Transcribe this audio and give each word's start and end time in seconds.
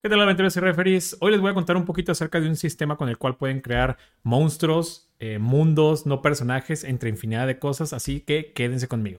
¿Qué 0.00 0.08
tal 0.08 0.20
aventureros 0.20 0.56
y 0.56 0.60
referees? 0.60 1.16
Hoy 1.20 1.32
les 1.32 1.40
voy 1.40 1.50
a 1.50 1.54
contar 1.54 1.76
un 1.76 1.84
poquito 1.84 2.12
acerca 2.12 2.40
de 2.40 2.48
un 2.48 2.54
sistema 2.54 2.96
con 2.96 3.08
el 3.08 3.18
cual 3.18 3.36
pueden 3.36 3.60
crear 3.60 3.98
monstruos, 4.22 5.10
eh, 5.18 5.40
mundos, 5.40 6.06
no 6.06 6.22
personajes, 6.22 6.84
entre 6.84 7.10
infinidad 7.10 7.48
de 7.48 7.58
cosas, 7.58 7.92
así 7.92 8.20
que 8.20 8.52
quédense 8.52 8.86
conmigo. 8.86 9.18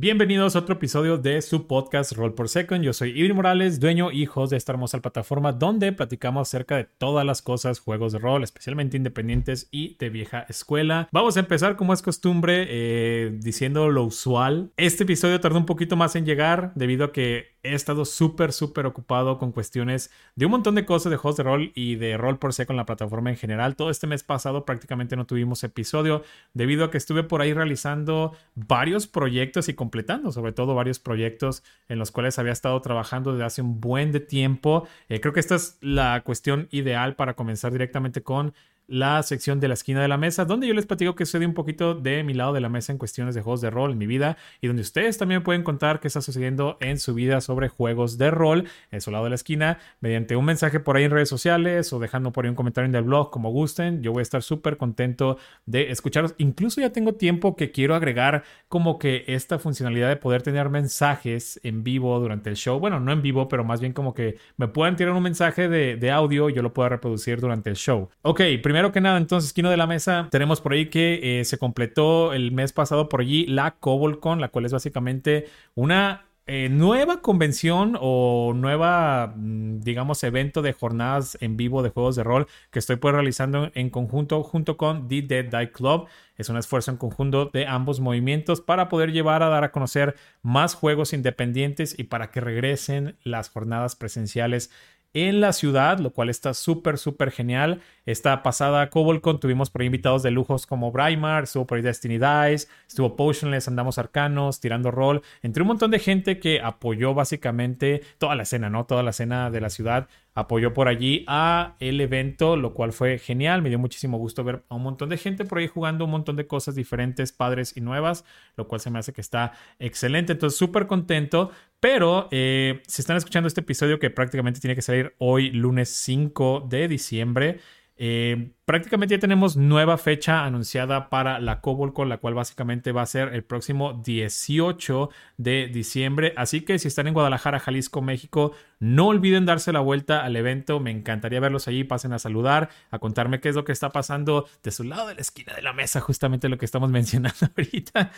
Bienvenidos 0.00 0.54
a 0.54 0.60
otro 0.60 0.76
episodio 0.76 1.18
de 1.18 1.42
su 1.42 1.66
podcast 1.66 2.12
Roll 2.12 2.32
por 2.32 2.48
Second. 2.48 2.84
Yo 2.84 2.92
soy 2.92 3.10
Ibri 3.18 3.32
Morales, 3.32 3.80
dueño 3.80 4.12
y 4.12 4.28
host 4.32 4.52
de 4.52 4.56
esta 4.56 4.70
hermosa 4.70 5.00
plataforma 5.00 5.50
donde 5.50 5.90
platicamos 5.90 6.46
acerca 6.46 6.76
de 6.76 6.84
todas 6.84 7.26
las 7.26 7.42
cosas, 7.42 7.80
juegos 7.80 8.12
de 8.12 8.20
rol, 8.20 8.44
especialmente 8.44 8.96
independientes 8.96 9.66
y 9.72 9.96
de 9.98 10.08
vieja 10.08 10.46
escuela. 10.48 11.08
Vamos 11.10 11.36
a 11.36 11.40
empezar 11.40 11.74
como 11.74 11.92
es 11.92 12.02
costumbre 12.02 12.66
eh, 12.68 13.38
diciendo 13.40 13.88
lo 13.90 14.04
usual. 14.04 14.70
Este 14.76 15.02
episodio 15.02 15.40
tardó 15.40 15.58
un 15.58 15.66
poquito 15.66 15.96
más 15.96 16.14
en 16.14 16.24
llegar 16.24 16.70
debido 16.76 17.06
a 17.06 17.12
que 17.12 17.57
he 17.68 17.74
estado 17.74 18.04
súper, 18.04 18.52
súper 18.52 18.86
ocupado 18.86 19.38
con 19.38 19.52
cuestiones 19.52 20.10
de 20.36 20.46
un 20.46 20.52
montón 20.52 20.74
de 20.74 20.84
cosas 20.84 21.10
de 21.10 21.16
juegos 21.16 21.36
de 21.36 21.42
rol 21.42 21.72
y 21.74 21.96
de 21.96 22.16
rol 22.16 22.38
por 22.38 22.52
Second, 22.52 22.76
la 22.76 22.86
plataforma 22.86 23.30
en 23.30 23.36
general. 23.36 23.76
Todo 23.76 23.90
este 23.90 24.06
mes 24.06 24.22
pasado 24.22 24.64
prácticamente 24.64 25.16
no 25.16 25.26
tuvimos 25.26 25.64
episodio 25.64 26.22
debido 26.54 26.84
a 26.84 26.90
que 26.90 26.98
estuve 26.98 27.22
por 27.22 27.40
ahí 27.40 27.52
realizando 27.52 28.36
varios 28.54 29.06
proyectos 29.06 29.68
y 29.68 29.74
completando 29.74 30.32
sobre 30.32 30.52
todo 30.52 30.74
varios 30.74 30.98
proyectos 30.98 31.62
en 31.88 31.98
los 31.98 32.10
cuales 32.10 32.38
había 32.38 32.52
estado 32.52 32.80
trabajando 32.80 33.32
desde 33.32 33.44
hace 33.44 33.62
un 33.62 33.80
buen 33.80 34.12
de 34.12 34.20
tiempo. 34.20 34.86
Eh, 35.08 35.20
creo 35.20 35.32
que 35.32 35.40
esta 35.40 35.54
es 35.54 35.78
la 35.80 36.22
cuestión 36.24 36.68
ideal 36.70 37.16
para 37.16 37.34
comenzar 37.34 37.72
directamente 37.72 38.22
con 38.22 38.54
la 38.88 39.22
sección 39.22 39.60
de 39.60 39.68
la 39.68 39.74
esquina 39.74 40.00
de 40.00 40.08
la 40.08 40.16
mesa, 40.16 40.46
donde 40.46 40.66
yo 40.66 40.74
les 40.74 40.86
platico 40.86 41.14
que 41.14 41.26
sucede 41.26 41.46
un 41.46 41.54
poquito 41.54 41.94
de 41.94 42.24
mi 42.24 42.32
lado 42.32 42.54
de 42.54 42.60
la 42.60 42.70
mesa 42.70 42.90
en 42.90 42.98
cuestiones 42.98 43.34
de 43.34 43.42
juegos 43.42 43.60
de 43.60 43.70
rol 43.70 43.92
en 43.92 43.98
mi 43.98 44.06
vida 44.06 44.38
y 44.62 44.66
donde 44.66 44.82
ustedes 44.82 45.18
también 45.18 45.42
pueden 45.42 45.62
contar 45.62 46.00
qué 46.00 46.08
está 46.08 46.22
sucediendo 46.22 46.78
en 46.80 46.98
su 46.98 47.14
vida 47.14 47.40
sobre 47.42 47.68
juegos 47.68 48.16
de 48.16 48.30
rol 48.30 48.64
en 48.90 49.00
su 49.00 49.10
lado 49.10 49.24
de 49.24 49.30
la 49.30 49.36
esquina 49.36 49.78
mediante 50.00 50.36
un 50.36 50.46
mensaje 50.46 50.80
por 50.80 50.96
ahí 50.96 51.04
en 51.04 51.10
redes 51.10 51.28
sociales 51.28 51.92
o 51.92 51.98
dejando 51.98 52.32
por 52.32 52.44
ahí 52.44 52.48
un 52.48 52.56
comentario 52.56 52.88
en 52.88 52.94
el 52.94 53.02
blog 53.02 53.30
como 53.30 53.50
gusten. 53.50 54.02
Yo 54.02 54.12
voy 54.12 54.20
a 54.20 54.22
estar 54.22 54.42
súper 54.42 54.78
contento 54.78 55.36
de 55.66 55.90
escucharos. 55.90 56.34
Incluso 56.38 56.80
ya 56.80 56.90
tengo 56.90 57.14
tiempo 57.14 57.56
que 57.56 57.70
quiero 57.70 57.94
agregar 57.94 58.42
como 58.68 58.98
que 58.98 59.24
esta 59.26 59.58
funcionalidad 59.58 60.08
de 60.08 60.16
poder 60.16 60.42
tener 60.42 60.70
mensajes 60.70 61.60
en 61.62 61.84
vivo 61.84 62.18
durante 62.20 62.48
el 62.48 62.56
show. 62.56 62.80
Bueno, 62.80 63.00
no 63.00 63.12
en 63.12 63.20
vivo, 63.20 63.48
pero 63.48 63.64
más 63.64 63.80
bien 63.80 63.92
como 63.92 64.14
que 64.14 64.38
me 64.56 64.68
puedan 64.68 64.96
tirar 64.96 65.12
un 65.12 65.22
mensaje 65.22 65.68
de, 65.68 65.96
de 65.96 66.10
audio 66.10 66.48
y 66.48 66.54
yo 66.54 66.62
lo 66.62 66.72
pueda 66.72 66.88
reproducir 66.88 67.40
durante 67.40 67.68
el 67.68 67.76
show. 67.76 68.08
Ok, 68.22 68.40
primero 68.62 68.77
primero 68.78 68.92
que 68.92 69.00
nada, 69.00 69.18
entonces, 69.18 69.48
esquina 69.48 69.70
de 69.72 69.76
la 69.76 69.88
mesa, 69.88 70.28
tenemos 70.30 70.60
por 70.60 70.72
ahí 70.72 70.88
que 70.88 71.40
eh, 71.40 71.44
se 71.44 71.58
completó 71.58 72.32
el 72.32 72.52
mes 72.52 72.72
pasado 72.72 73.08
por 73.08 73.22
allí 73.22 73.44
la 73.44 73.72
CobolCon, 73.72 74.40
la 74.40 74.50
cual 74.50 74.66
es 74.66 74.72
básicamente 74.72 75.46
una 75.74 76.26
eh, 76.46 76.68
nueva 76.68 77.20
convención 77.20 77.98
o 78.00 78.52
nueva, 78.54 79.34
mm, 79.34 79.80
digamos, 79.80 80.22
evento 80.22 80.62
de 80.62 80.74
jornadas 80.74 81.36
en 81.40 81.56
vivo 81.56 81.82
de 81.82 81.90
juegos 81.90 82.14
de 82.14 82.22
rol 82.22 82.46
que 82.70 82.78
estoy 82.78 82.94
pues 82.94 83.12
realizando 83.12 83.72
en 83.74 83.90
conjunto 83.90 84.44
junto 84.44 84.76
con 84.76 85.08
The 85.08 85.22
Dead 85.22 85.46
Die 85.46 85.72
Club. 85.72 86.06
Es 86.36 86.48
un 86.48 86.56
esfuerzo 86.56 86.92
en 86.92 86.98
conjunto 86.98 87.46
de 87.46 87.66
ambos 87.66 87.98
movimientos 87.98 88.60
para 88.60 88.88
poder 88.88 89.10
llevar 89.10 89.42
a 89.42 89.48
dar 89.48 89.64
a 89.64 89.72
conocer 89.72 90.14
más 90.42 90.76
juegos 90.76 91.12
independientes 91.12 91.98
y 91.98 92.04
para 92.04 92.30
que 92.30 92.40
regresen 92.40 93.16
las 93.24 93.48
jornadas 93.48 93.96
presenciales 93.96 94.70
en 95.14 95.40
la 95.40 95.52
ciudad, 95.52 95.98
lo 95.98 96.12
cual 96.12 96.28
está 96.28 96.54
súper, 96.54 96.98
súper 96.98 97.30
genial. 97.30 97.80
Esta 98.08 98.42
pasada 98.42 98.88
CobolCon 98.88 99.38
tuvimos 99.38 99.68
por 99.68 99.82
ahí 99.82 99.86
invitados 99.88 100.22
de 100.22 100.30
lujos 100.30 100.66
como 100.66 100.90
Braimar, 100.90 101.44
estuvo 101.44 101.66
por 101.66 101.76
ahí 101.76 101.82
Destiny 101.82 102.14
Dice, 102.14 102.66
estuvo 102.86 103.16
Potionless, 103.16 103.68
Andamos 103.68 103.98
Arcanos, 103.98 104.60
Tirando 104.60 104.90
Roll, 104.90 105.20
entre 105.42 105.62
un 105.62 105.68
montón 105.68 105.90
de 105.90 105.98
gente 105.98 106.38
que 106.38 106.62
apoyó 106.62 107.12
básicamente 107.12 108.00
toda 108.16 108.34
la 108.34 108.44
escena, 108.44 108.70
¿no? 108.70 108.86
Toda 108.86 109.02
la 109.02 109.10
escena 109.10 109.50
de 109.50 109.60
la 109.60 109.68
ciudad 109.68 110.08
apoyó 110.32 110.72
por 110.72 110.88
allí 110.88 111.24
a 111.26 111.74
el 111.80 112.00
evento, 112.00 112.56
lo 112.56 112.72
cual 112.72 112.92
fue 112.92 113.18
genial. 113.18 113.60
Me 113.60 113.68
dio 113.68 113.78
muchísimo 113.78 114.16
gusto 114.16 114.42
ver 114.42 114.62
a 114.70 114.76
un 114.76 114.84
montón 114.84 115.10
de 115.10 115.18
gente 115.18 115.44
por 115.44 115.58
ahí 115.58 115.66
jugando 115.66 116.04
un 116.04 116.12
montón 116.12 116.36
de 116.36 116.46
cosas 116.46 116.76
diferentes, 116.76 117.32
padres 117.32 117.76
y 117.76 117.82
nuevas, 117.82 118.24
lo 118.56 118.68
cual 118.68 118.80
se 118.80 118.90
me 118.90 119.00
hace 119.00 119.12
que 119.12 119.20
está 119.20 119.52
excelente. 119.78 120.32
Entonces, 120.32 120.56
súper 120.56 120.86
contento. 120.86 121.50
Pero 121.80 122.28
eh, 122.30 122.82
si 122.86 123.02
están 123.02 123.16
escuchando 123.16 123.46
este 123.46 123.60
episodio 123.60 123.98
que 123.98 124.10
prácticamente 124.10 124.60
tiene 124.60 124.74
que 124.74 124.82
salir 124.82 125.14
hoy, 125.18 125.50
lunes 125.50 125.88
5 125.90 126.66
de 126.68 126.88
diciembre, 126.88 127.60
eh, 128.00 128.52
prácticamente 128.64 129.16
ya 129.16 129.18
tenemos 129.18 129.56
nueva 129.56 129.98
fecha 129.98 130.44
anunciada 130.44 131.10
para 131.10 131.40
la 131.40 131.60
Cobolcon, 131.60 132.08
la 132.08 132.18
cual 132.18 132.34
básicamente 132.34 132.92
va 132.92 133.02
a 133.02 133.06
ser 133.06 133.34
el 133.34 133.42
próximo 133.42 133.92
18 134.04 135.10
de 135.36 135.66
diciembre. 135.66 136.32
Así 136.36 136.60
que 136.60 136.78
si 136.78 136.86
están 136.86 137.08
en 137.08 137.14
Guadalajara, 137.14 137.58
Jalisco, 137.58 138.00
México, 138.00 138.52
no 138.78 139.08
olviden 139.08 139.46
darse 139.46 139.72
la 139.72 139.80
vuelta 139.80 140.24
al 140.24 140.36
evento. 140.36 140.78
Me 140.78 140.92
encantaría 140.92 141.40
verlos 141.40 141.66
allí. 141.66 141.82
Pasen 141.82 142.12
a 142.12 142.20
saludar, 142.20 142.70
a 142.92 143.00
contarme 143.00 143.40
qué 143.40 143.48
es 143.48 143.56
lo 143.56 143.64
que 143.64 143.72
está 143.72 143.90
pasando 143.90 144.46
de 144.62 144.70
su 144.70 144.84
lado 144.84 145.08
de 145.08 145.16
la 145.16 145.20
esquina 145.20 145.52
de 145.54 145.62
la 145.62 145.72
mesa, 145.72 146.00
justamente 146.00 146.48
lo 146.48 146.56
que 146.56 146.66
estamos 146.66 146.90
mencionando 146.92 147.48
ahorita. 147.56 148.12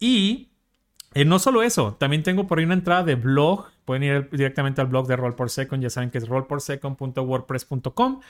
Y 0.00 0.48
eh, 1.14 1.24
no 1.24 1.38
solo 1.38 1.62
eso, 1.62 1.94
también 1.94 2.24
tengo 2.24 2.48
por 2.48 2.58
ahí 2.58 2.64
una 2.64 2.74
entrada 2.74 3.04
de 3.04 3.14
blog. 3.14 3.66
Pueden 3.84 4.02
ir 4.02 4.28
directamente 4.32 4.80
al 4.80 4.88
blog 4.88 5.06
de 5.06 5.14
Roll 5.14 5.36
por 5.36 5.48
Second. 5.48 5.80
Ya 5.80 5.90
saben 5.90 6.10
que 6.10 6.18
es 6.18 6.26
rollporsecond.wordpress.com. 6.26 8.20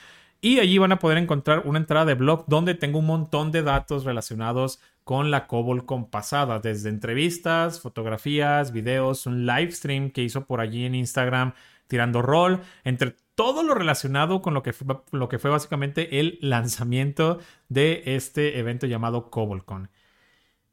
Y 0.43 0.59
allí 0.59 0.77
van 0.77 0.91
a 0.91 0.99
poder 0.99 1.17
encontrar 1.19 1.61
una 1.63 1.79
entrada 1.79 2.03
de 2.03 2.15
blog 2.15 2.43
donde 2.47 2.75
tengo 2.75 2.99
un 2.99 3.05
montón 3.05 3.53
de 3.53 3.63
datos 3.63 4.03
relacionados 4.03 4.81
con 5.05 5.31
la 5.31 5.47
CobolCon 5.47 6.09
pasada, 6.09 6.59
desde 6.59 6.89
entrevistas, 6.89 7.79
fotografías, 7.79 8.73
videos, 8.73 9.25
un 9.25 9.45
live 9.45 9.71
stream 9.71 10.11
que 10.11 10.21
hizo 10.21 10.45
por 10.45 10.59
allí 10.59 10.83
en 10.83 10.95
Instagram 10.95 11.53
tirando 11.87 12.21
rol, 12.21 12.59
entre 12.83 13.15
todo 13.35 13.63
lo 13.63 13.73
relacionado 13.73 14.41
con 14.41 14.53
lo 14.53 14.63
que 14.63 14.73
fue, 14.73 14.97
lo 15.13 15.29
que 15.29 15.39
fue 15.39 15.49
básicamente 15.49 16.19
el 16.19 16.39
lanzamiento 16.41 17.39
de 17.69 18.03
este 18.05 18.59
evento 18.59 18.85
llamado 18.85 19.29
CobolCon. 19.29 19.89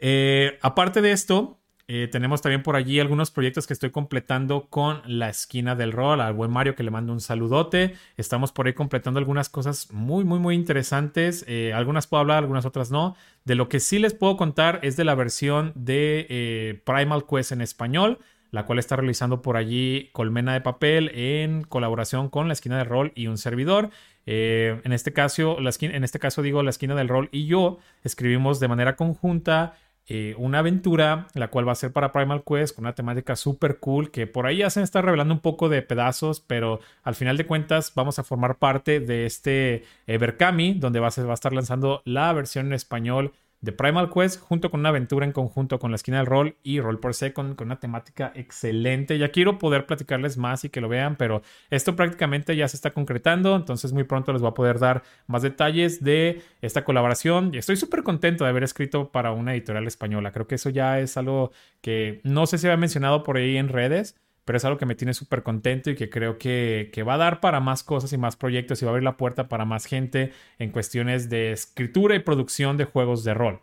Eh, 0.00 0.58
aparte 0.62 1.00
de 1.00 1.12
esto, 1.12 1.59
eh, 1.92 2.06
tenemos 2.06 2.40
también 2.40 2.62
por 2.62 2.76
allí 2.76 3.00
algunos 3.00 3.32
proyectos 3.32 3.66
que 3.66 3.72
estoy 3.72 3.90
completando 3.90 4.68
con 4.70 5.02
la 5.06 5.28
esquina 5.28 5.74
del 5.74 5.90
rol, 5.90 6.20
al 6.20 6.34
buen 6.34 6.52
Mario 6.52 6.76
que 6.76 6.84
le 6.84 6.92
mando 6.92 7.12
un 7.12 7.20
saludote. 7.20 7.96
Estamos 8.16 8.52
por 8.52 8.68
ahí 8.68 8.74
completando 8.74 9.18
algunas 9.18 9.48
cosas 9.48 9.90
muy, 9.90 10.22
muy, 10.22 10.38
muy 10.38 10.54
interesantes. 10.54 11.44
Eh, 11.48 11.72
algunas 11.74 12.06
puedo 12.06 12.20
hablar, 12.20 12.38
algunas 12.38 12.64
otras 12.64 12.92
no. 12.92 13.16
De 13.44 13.56
lo 13.56 13.68
que 13.68 13.80
sí 13.80 13.98
les 13.98 14.14
puedo 14.14 14.36
contar 14.36 14.78
es 14.84 14.96
de 14.96 15.02
la 15.02 15.16
versión 15.16 15.72
de 15.74 16.28
eh, 16.30 16.80
Primal 16.86 17.26
Quest 17.26 17.50
en 17.50 17.60
español, 17.60 18.20
la 18.52 18.66
cual 18.66 18.78
está 18.78 18.94
realizando 18.94 19.42
por 19.42 19.56
allí 19.56 20.10
Colmena 20.12 20.52
de 20.52 20.60
Papel 20.60 21.10
en 21.12 21.62
colaboración 21.62 22.28
con 22.28 22.46
la 22.46 22.52
esquina 22.52 22.78
del 22.78 22.86
rol 22.86 23.10
y 23.16 23.26
un 23.26 23.36
servidor. 23.36 23.90
en, 24.26 24.92
este 24.92 25.12
caso, 25.12 25.58
en 25.58 26.04
este 26.04 26.20
caso 26.20 26.40
digo 26.42 26.62
la 26.62 26.70
esquina 26.70 26.94
del 26.94 27.08
rol 27.08 27.28
y 27.32 27.46
yo 27.46 27.78
escribimos 28.04 28.60
de 28.60 28.68
manera 28.68 28.94
conjunta 28.94 29.74
eh, 30.12 30.34
una 30.38 30.58
aventura, 30.58 31.28
la 31.34 31.50
cual 31.50 31.68
va 31.68 31.70
a 31.70 31.76
ser 31.76 31.92
para 31.92 32.10
Primal 32.10 32.42
Quest, 32.44 32.74
con 32.74 32.84
una 32.84 32.96
temática 32.96 33.36
súper 33.36 33.78
cool, 33.78 34.10
que 34.10 34.26
por 34.26 34.44
ahí 34.44 34.56
ya 34.56 34.68
se 34.68 34.82
está 34.82 35.00
revelando 35.02 35.32
un 35.32 35.38
poco 35.38 35.68
de 35.68 35.82
pedazos, 35.82 36.40
pero 36.40 36.80
al 37.04 37.14
final 37.14 37.36
de 37.36 37.46
cuentas 37.46 37.92
vamos 37.94 38.18
a 38.18 38.24
formar 38.24 38.58
parte 38.58 38.98
de 38.98 39.24
este 39.24 39.84
Everkami, 40.08 40.74
donde 40.74 40.98
va 40.98 41.10
a, 41.16 41.22
va 41.22 41.30
a 41.30 41.34
estar 41.34 41.52
lanzando 41.52 42.02
la 42.04 42.32
versión 42.32 42.66
en 42.66 42.72
español 42.72 43.34
de 43.60 43.72
Primal 43.72 44.10
Quest 44.10 44.40
junto 44.40 44.70
con 44.70 44.80
una 44.80 44.88
aventura 44.88 45.26
en 45.26 45.32
conjunto 45.32 45.78
con 45.78 45.90
la 45.90 45.96
esquina 45.96 46.18
del 46.18 46.26
rol 46.26 46.56
y 46.62 46.80
Roll 46.80 46.98
por 46.98 47.14
Second 47.14 47.56
con 47.56 47.68
una 47.68 47.78
temática 47.78 48.32
excelente. 48.34 49.18
Ya 49.18 49.30
quiero 49.30 49.58
poder 49.58 49.86
platicarles 49.86 50.38
más 50.38 50.64
y 50.64 50.70
que 50.70 50.80
lo 50.80 50.88
vean, 50.88 51.16
pero 51.16 51.42
esto 51.68 51.96
prácticamente 51.96 52.56
ya 52.56 52.68
se 52.68 52.76
está 52.76 52.92
concretando, 52.92 53.54
entonces 53.56 53.92
muy 53.92 54.04
pronto 54.04 54.32
les 54.32 54.40
voy 54.40 54.50
a 54.50 54.54
poder 54.54 54.78
dar 54.78 55.02
más 55.26 55.42
detalles 55.42 56.02
de 56.02 56.42
esta 56.62 56.84
colaboración 56.84 57.50
y 57.54 57.58
estoy 57.58 57.76
súper 57.76 58.02
contento 58.02 58.44
de 58.44 58.50
haber 58.50 58.62
escrito 58.62 59.10
para 59.10 59.32
una 59.32 59.52
editorial 59.52 59.86
española. 59.86 60.32
Creo 60.32 60.46
que 60.46 60.54
eso 60.54 60.70
ya 60.70 61.00
es 61.00 61.16
algo 61.16 61.52
que 61.80 62.20
no 62.24 62.46
sé 62.46 62.58
si 62.58 62.66
había 62.66 62.76
mencionado 62.76 63.22
por 63.22 63.36
ahí 63.36 63.56
en 63.56 63.68
redes 63.68 64.16
pero 64.50 64.56
es 64.56 64.64
algo 64.64 64.78
que 64.78 64.86
me 64.86 64.96
tiene 64.96 65.14
súper 65.14 65.44
contento 65.44 65.90
y 65.90 65.94
que 65.94 66.10
creo 66.10 66.36
que, 66.36 66.90
va 67.06 67.14
a 67.14 67.18
dar 67.18 67.38
para 67.38 67.60
más 67.60 67.84
cosas 67.84 68.12
y 68.12 68.18
más 68.18 68.34
proyectos 68.34 68.82
y 68.82 68.84
va 68.84 68.88
a 68.88 68.94
abrir 68.94 69.04
la 69.04 69.16
puerta 69.16 69.48
para 69.48 69.64
más 69.64 69.84
gente 69.84 70.32
en 70.58 70.72
cuestiones 70.72 71.30
de 71.30 71.52
escritura 71.52 72.16
y 72.16 72.18
producción 72.18 72.76
de 72.76 72.84
juegos 72.84 73.22
de 73.22 73.32
rol. 73.32 73.60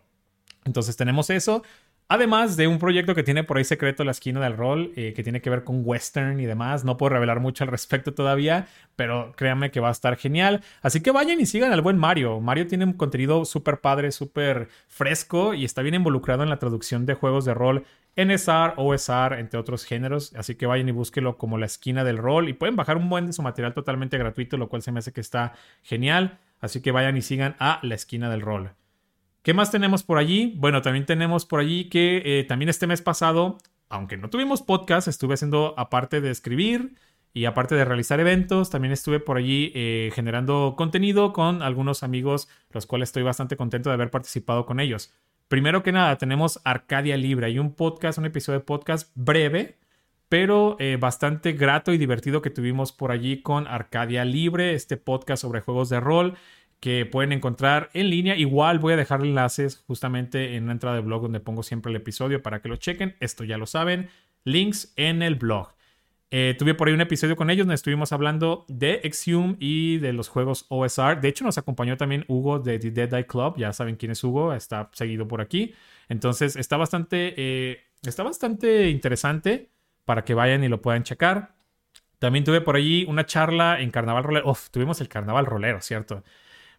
Entonces 0.63 0.95
tenemos 0.95 1.30
eso. 1.30 1.62
Además 2.07 2.56
de 2.56 2.69
un 2.69 2.80
proyecto 2.80 3.16
que 3.16 3.24
tiene 3.24 3.44
por 3.44 3.57
ahí 3.57 3.66
secreto 3.66 4.06
la 4.06 4.12
esquina 4.12 4.39
del 4.39 4.56
rol, 4.56 4.94
eh, 4.95 5.12
que 5.13 5.24
tiene 5.24 5.42
que 5.42 5.50
ver 5.50 5.66
con 5.66 5.81
western 5.84 6.39
y 6.39 6.45
demás. 6.45 6.86
No 6.86 6.95
puedo 6.95 7.10
revelar 7.10 7.42
mucho 7.42 7.66
al 7.66 7.69
respecto 7.69 8.13
todavía, 8.13 8.68
pero 8.95 9.33
créanme 9.36 9.72
que 9.72 9.81
va 9.81 9.90
a 9.90 9.92
estar 9.92 10.16
genial. 10.16 10.63
Así 10.81 11.01
que 11.01 11.12
vayan 11.12 11.42
y 11.42 11.45
sigan 11.45 11.74
al 11.74 11.81
buen 11.81 11.98
Mario. 11.98 12.40
Mario 12.40 12.66
tiene 12.66 12.86
un 12.86 12.94
contenido 12.94 13.44
súper 13.44 13.81
padre, 13.81 14.13
súper 14.13 14.69
fresco 14.88 15.54
y 15.54 15.66
está 15.66 15.81
bien 15.81 15.95
involucrado 15.95 16.44
en 16.44 16.50
la 16.50 16.60
traducción 16.60 17.06
de 17.06 17.13
juegos 17.13 17.44
de 17.44 17.54
rol 17.54 17.83
NSR, 18.18 18.74
OSR, 18.75 19.40
entre 19.40 19.60
otros 19.60 19.86
géneros. 19.86 20.34
Así 20.36 20.56
que 20.56 20.66
vayan 20.66 20.90
y 20.90 20.92
búsquenlo 20.92 21.38
como 21.38 21.58
la 21.58 21.68
esquina 21.68 22.04
del 22.04 22.18
rol 22.18 22.50
y 22.50 22.54
pueden 22.54 22.75
bajar 22.75 22.98
un 22.98 23.10
buen 23.10 23.28
de 23.28 23.34
su 23.34 23.42
material 23.42 23.74
totalmente 23.74 24.18
gratuito, 24.18 24.58
lo 24.58 24.68
cual 24.68 24.81
se 24.81 24.92
me 24.92 25.00
hace 25.00 25.14
que 25.14 25.22
está 25.22 25.54
genial. 25.84 26.40
Así 26.60 26.81
que 26.81 26.92
vayan 26.92 27.16
y 27.16 27.22
sigan 27.22 27.56
a 27.60 27.80
la 27.84 27.96
esquina 27.96 28.30
del 28.30 28.42
rol. 28.42 28.72
¿Qué 29.44 29.54
más 29.54 29.72
tenemos 29.72 30.04
por 30.04 30.18
allí? 30.18 30.56
Bueno, 30.58 30.81
también 30.81 31.06
tenemos 31.06 31.46
por 31.46 31.62
allí 31.62 31.86
que 31.90 32.22
eh, 32.25 32.44
también 32.44 32.68
este 32.68 32.88
mes 32.88 33.02
pasado, 33.02 33.60
aunque 33.88 34.18
no 34.18 34.30
tuvimos 34.30 34.62
podcast, 34.62 35.08
estuve 35.08 35.36
haciendo, 35.36 35.74
aparte 35.78 36.19
de 36.19 36.31
escribir 36.31 36.96
y 37.34 37.46
aparte 37.46 37.75
de 37.75 37.86
realizar 37.86 38.19
eventos, 38.19 38.69
también 38.72 38.92
estuve 38.92 39.19
por 39.19 39.38
allí 39.38 39.72
eh, 39.75 40.12
generando 40.14 40.74
contenido 40.75 41.34
con 41.34 41.62
algunos 41.62 42.04
amigos, 42.04 42.50
los 42.72 42.88
cuales 42.88 43.10
estoy 43.10 43.24
bastante 43.24 43.56
contento 43.56 43.90
de 43.90 43.94
haber 43.94 44.10
participado 44.10 44.66
con 44.66 44.80
ellos. 44.80 45.14
Primero 45.47 45.81
que 45.81 45.94
nada, 45.94 46.17
tenemos 46.17 46.59
Arcadia 46.65 47.15
Libre. 47.15 47.45
Hay 47.45 47.57
un 47.57 47.73
podcast, 47.73 48.19
un 48.19 48.25
episodio 48.25 48.59
de 48.59 48.65
podcast 48.65 49.09
breve, 49.15 49.77
pero 50.27 50.75
eh, 50.77 50.97
bastante 50.99 51.53
grato 51.53 51.94
y 51.94 51.97
divertido 51.97 52.41
que 52.41 52.49
tuvimos 52.49 52.91
por 52.91 53.11
allí 53.11 53.41
con 53.41 53.65
Arcadia 53.65 54.25
Libre, 54.25 54.73
este 54.73 54.97
podcast 54.97 55.41
sobre 55.41 55.61
juegos 55.61 55.88
de 55.88 56.01
rol 56.01 56.33
que 56.81 57.05
pueden 57.05 57.31
encontrar 57.31 57.89
en 57.94 58.09
línea. 58.09 58.35
Igual 58.35 58.79
voy 58.79 58.94
a 58.94 58.97
dejar 58.97 59.21
enlaces 59.23 59.77
justamente 59.88 60.57
en 60.57 60.65
la 60.65 60.73
entrada 60.73 60.97
de 60.97 61.01
blog 61.01 61.21
donde 61.21 61.39
pongo 61.39 61.63
siempre 61.63 61.91
el 61.91 61.95
episodio 61.95 62.44
para 62.44 62.61
que 62.61 62.67
lo 62.67 62.75
chequen. 62.75 63.15
Esto 63.21 63.45
ya 63.45 63.57
lo 63.57 63.67
saben. 63.67 64.09
Links 64.44 64.91
en 64.97 65.21
el 65.21 65.35
blog. 65.35 65.76
Eh, 66.29 66.56
tuve 66.59 66.74
por 66.74 66.88
ahí 66.88 66.94
un 66.94 67.00
episodio 67.01 67.38
con 67.38 67.50
ellos 67.50 67.65
donde 67.65 67.75
estuvimos 67.75 68.12
hablando 68.12 68.65
de 68.68 69.00
Exhume 69.03 69.56
y 69.59 69.97
de 69.97 70.12
los 70.12 70.27
juegos 70.27 70.65
OSR. 70.69 71.21
De 71.21 71.29
hecho, 71.29 71.45
nos 71.45 71.57
acompañó 71.57 71.95
también 71.95 72.25
Hugo 72.27 72.59
de 72.59 72.79
The 72.79 72.91
Dead 72.91 73.13
Eye 73.13 73.25
Club. 73.25 73.57
Ya 73.57 73.71
saben 73.71 73.95
quién 73.95 74.12
es 74.12 74.24
Hugo, 74.24 74.53
está 74.53 74.89
seguido 74.94 75.27
por 75.27 75.39
aquí. 75.39 75.74
Entonces, 76.09 76.56
está 76.57 76.75
bastante, 76.75 77.33
eh, 77.38 77.83
está 78.03 78.24
bastante 78.24 78.89
interesante 78.89 79.71
para 80.03 80.25
que 80.25 80.33
vayan 80.33 80.63
y 80.63 80.68
lo 80.68 80.81
puedan 80.81 81.03
checar. 81.03 81.56
También 82.19 82.44
tuve 82.44 82.62
por 82.62 82.75
allí 82.75 83.06
una 83.07 83.25
charla 83.25 83.80
en 83.80 83.91
Carnaval 83.91 84.23
Rolero. 84.23 84.50
Uf, 84.50 84.69
tuvimos 84.69 85.00
el 85.01 85.07
Carnaval 85.07 85.45
Rolero, 85.45 85.81
¿cierto? 85.81 86.23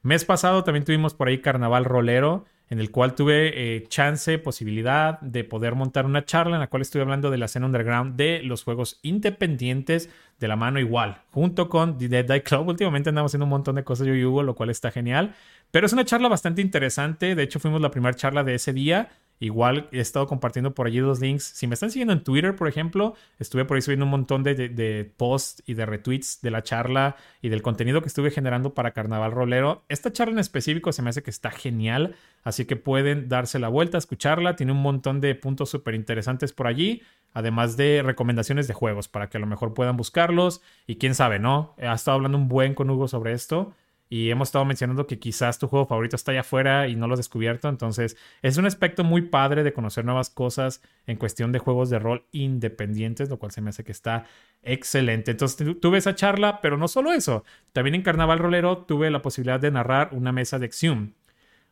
Mes 0.03 0.25
pasado 0.25 0.65
también 0.65 0.85
tuvimos 0.85 1.15
por 1.15 1.29
ahí 1.29 1.41
Carnaval 1.41 1.85
Rolero, 1.85 2.45
en 2.71 2.81
el 2.81 2.91
cual 2.91 3.15
tuve 3.15 3.77
eh, 3.77 3.85
chance, 3.89 4.39
posibilidad 4.39 5.21
de 5.21 5.45
poder 5.45 5.75
montar 5.75 6.07
una 6.07 6.25
charla 6.25 6.57
en 6.57 6.61
la 6.61 6.69
cual 6.69 6.83
estuve 6.83 7.03
hablando 7.03 7.31
de 7.31 7.39
la 7.39 7.47
escena 7.47 7.67
underground 7.67 8.17
de 8.17 8.43
los 8.43 8.65
juegos 8.65 8.99
independientes 9.03 10.11
de 10.39 10.49
la 10.49 10.57
mano 10.57 10.79
igual, 10.79 11.23
junto 11.31 11.69
con 11.69 11.99
The 11.99 12.09
Dead 12.09 12.25
Die 12.25 12.43
Club. 12.43 12.69
Últimamente 12.69 13.09
andamos 13.09 13.31
haciendo 13.31 13.45
un 13.45 13.51
montón 13.51 13.77
de 13.77 13.85
cosas 13.85 14.07
yo 14.07 14.15
y 14.15 14.25
Hugo, 14.25 14.43
lo 14.43 14.55
cual 14.55 14.71
está 14.71 14.91
genial. 14.91 15.35
Pero 15.71 15.87
es 15.87 15.93
una 15.93 16.05
charla 16.05 16.29
bastante 16.29 16.63
interesante. 16.63 17.35
De 17.35 17.43
hecho, 17.43 17.59
fuimos 17.59 17.81
la 17.81 17.91
primera 17.91 18.15
charla 18.15 18.45
de 18.45 18.55
ese 18.55 18.73
día. 18.73 19.11
Igual 19.41 19.89
he 19.93 20.01
estado 20.01 20.27
compartiendo 20.27 20.75
por 20.75 20.87
allí 20.87 20.99
los 20.99 21.21
links. 21.21 21.45
Si 21.45 21.67
me 21.67 21.75
están 21.75 21.91
siguiendo 21.91 22.13
en 22.13 22.25
Twitter, 22.25 22.57
por 22.57 22.67
ejemplo, 22.67 23.15
estuve 23.39 23.65
por 23.65 23.77
ahí 23.77 23.83
subiendo 23.83 24.05
un 24.05 24.11
montón 24.11 24.43
de, 24.43 25.13
posts 25.17 25.63
y 25.67 25.75
de 25.75 25.87
retweets 25.87 26.41
de 26.43 26.51
la 26.51 26.63
charla 26.63 27.17
y 27.41 27.49
del 27.49 27.63
contenido 27.63 28.03
que 28.03 28.09
estuve 28.09 28.31
generando 28.31 28.75
para 28.75 28.93
Carnaval 28.93 29.33
Rolero. 29.33 29.85
Esta 29.89 30.13
charla 30.13 30.33
en 30.33 30.39
específico 30.41 30.93
se 30.93 31.03
me 31.03 31.11
hace 31.11 31.23
que 31.23 31.31
está 31.31 31.51
genial, 31.51 32.17
así 32.43 32.65
que 32.65 32.77
pueden 32.77 33.29
darse 33.29 33.59
la 33.59 33.69
vuelta, 33.69 33.97
escucharla. 33.99 34.57
Tiene 34.57 34.73
un 34.73 34.83
montón 34.83 35.21
de 35.21 35.35
puntos 35.37 35.71
súper 35.71 35.95
interesantes 35.95 36.53
por 36.53 36.67
allí, 36.67 37.03
además 37.33 37.77
de 37.77 38.03
recomendaciones 38.05 38.67
de 38.67 38.75
juegos 38.75 39.07
para 39.07 39.29
que 39.29 39.37
a 39.37 39.41
lo 39.41 39.47
mejor 39.47 39.73
puedan 39.73 39.97
buscarlos. 39.97 40.63
Y 40.87 40.97
quién 40.97 41.15
sabe, 41.15 41.39
¿no? 41.39 41.75
Ha 41.79 41.95
estado 41.95 42.17
hablando 42.17 42.39
un 42.39 42.49
buen 42.49 42.75
con 42.75 42.91
Hugo 42.91 43.07
sobre 43.07 43.33
esto 43.33 43.73
y 44.09 44.31
hemos 44.31 44.49
estado 44.49 44.65
mencionando 44.65 45.07
que 45.07 45.19
quizás 45.19 45.59
tu 45.59 45.69
juego 45.69 45.87
favorito 45.87 46.17
está 46.17 46.33
allá 46.33 46.41
afuera 46.41 46.89
y 46.89 46.97
no 46.97 47.07
lo 47.07 47.15
has 47.15 47.19
descubierto. 47.19 47.69
Entonces, 47.69 48.17
es 48.43 48.57
un 48.57 48.67
aspecto 48.67 49.05
muy 49.05 49.23
padre 49.23 49.65
de 49.65 49.73
conocer 49.73 50.05
nuevas 50.05 50.31
cosas 50.31 50.83
en 51.07 51.17
cuestión 51.17 51.53
de 51.53 51.59
juegos 51.59 51.91
de 51.91 51.99
rol 51.99 52.25
independientes, 52.33 53.29
lo 53.29 53.39
cual 53.39 53.53
se 53.53 53.61
me 53.61 53.71
hace 53.71 53.85
que 53.85 53.93
está 53.93 54.25
excelente. 54.63 55.33
Entonces, 55.33 55.79
tuve 55.81 55.99
esa 55.99 56.15
charla, 56.15 56.61
pero 56.61 56.77
no 56.77 56.89
solo 56.89 57.13
eso. 57.13 57.45
También 57.73 57.95
en 57.95 58.03
Carnaval 58.03 58.39
Rolero 58.39 58.79
tuve 58.79 59.11
la 59.11 59.23
posibilidad 59.23 59.61
de 59.61 59.71
narrar 59.71 60.11
una 60.13 60.33
mesa 60.33 60.59
de 60.59 60.67
Exhume. 60.67 61.13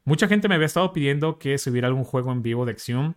Mucha 0.05 0.29
gente 0.29 0.49
me 0.49 0.55
había 0.55 0.67
estado 0.67 0.93
pidiendo 0.93 1.39
que 1.39 1.59
subiera 1.59 1.89
algún 1.89 2.05
juego 2.05 2.33
en 2.33 2.43
vivo 2.43 2.67
de 2.67 2.73
Exhume 2.73 3.15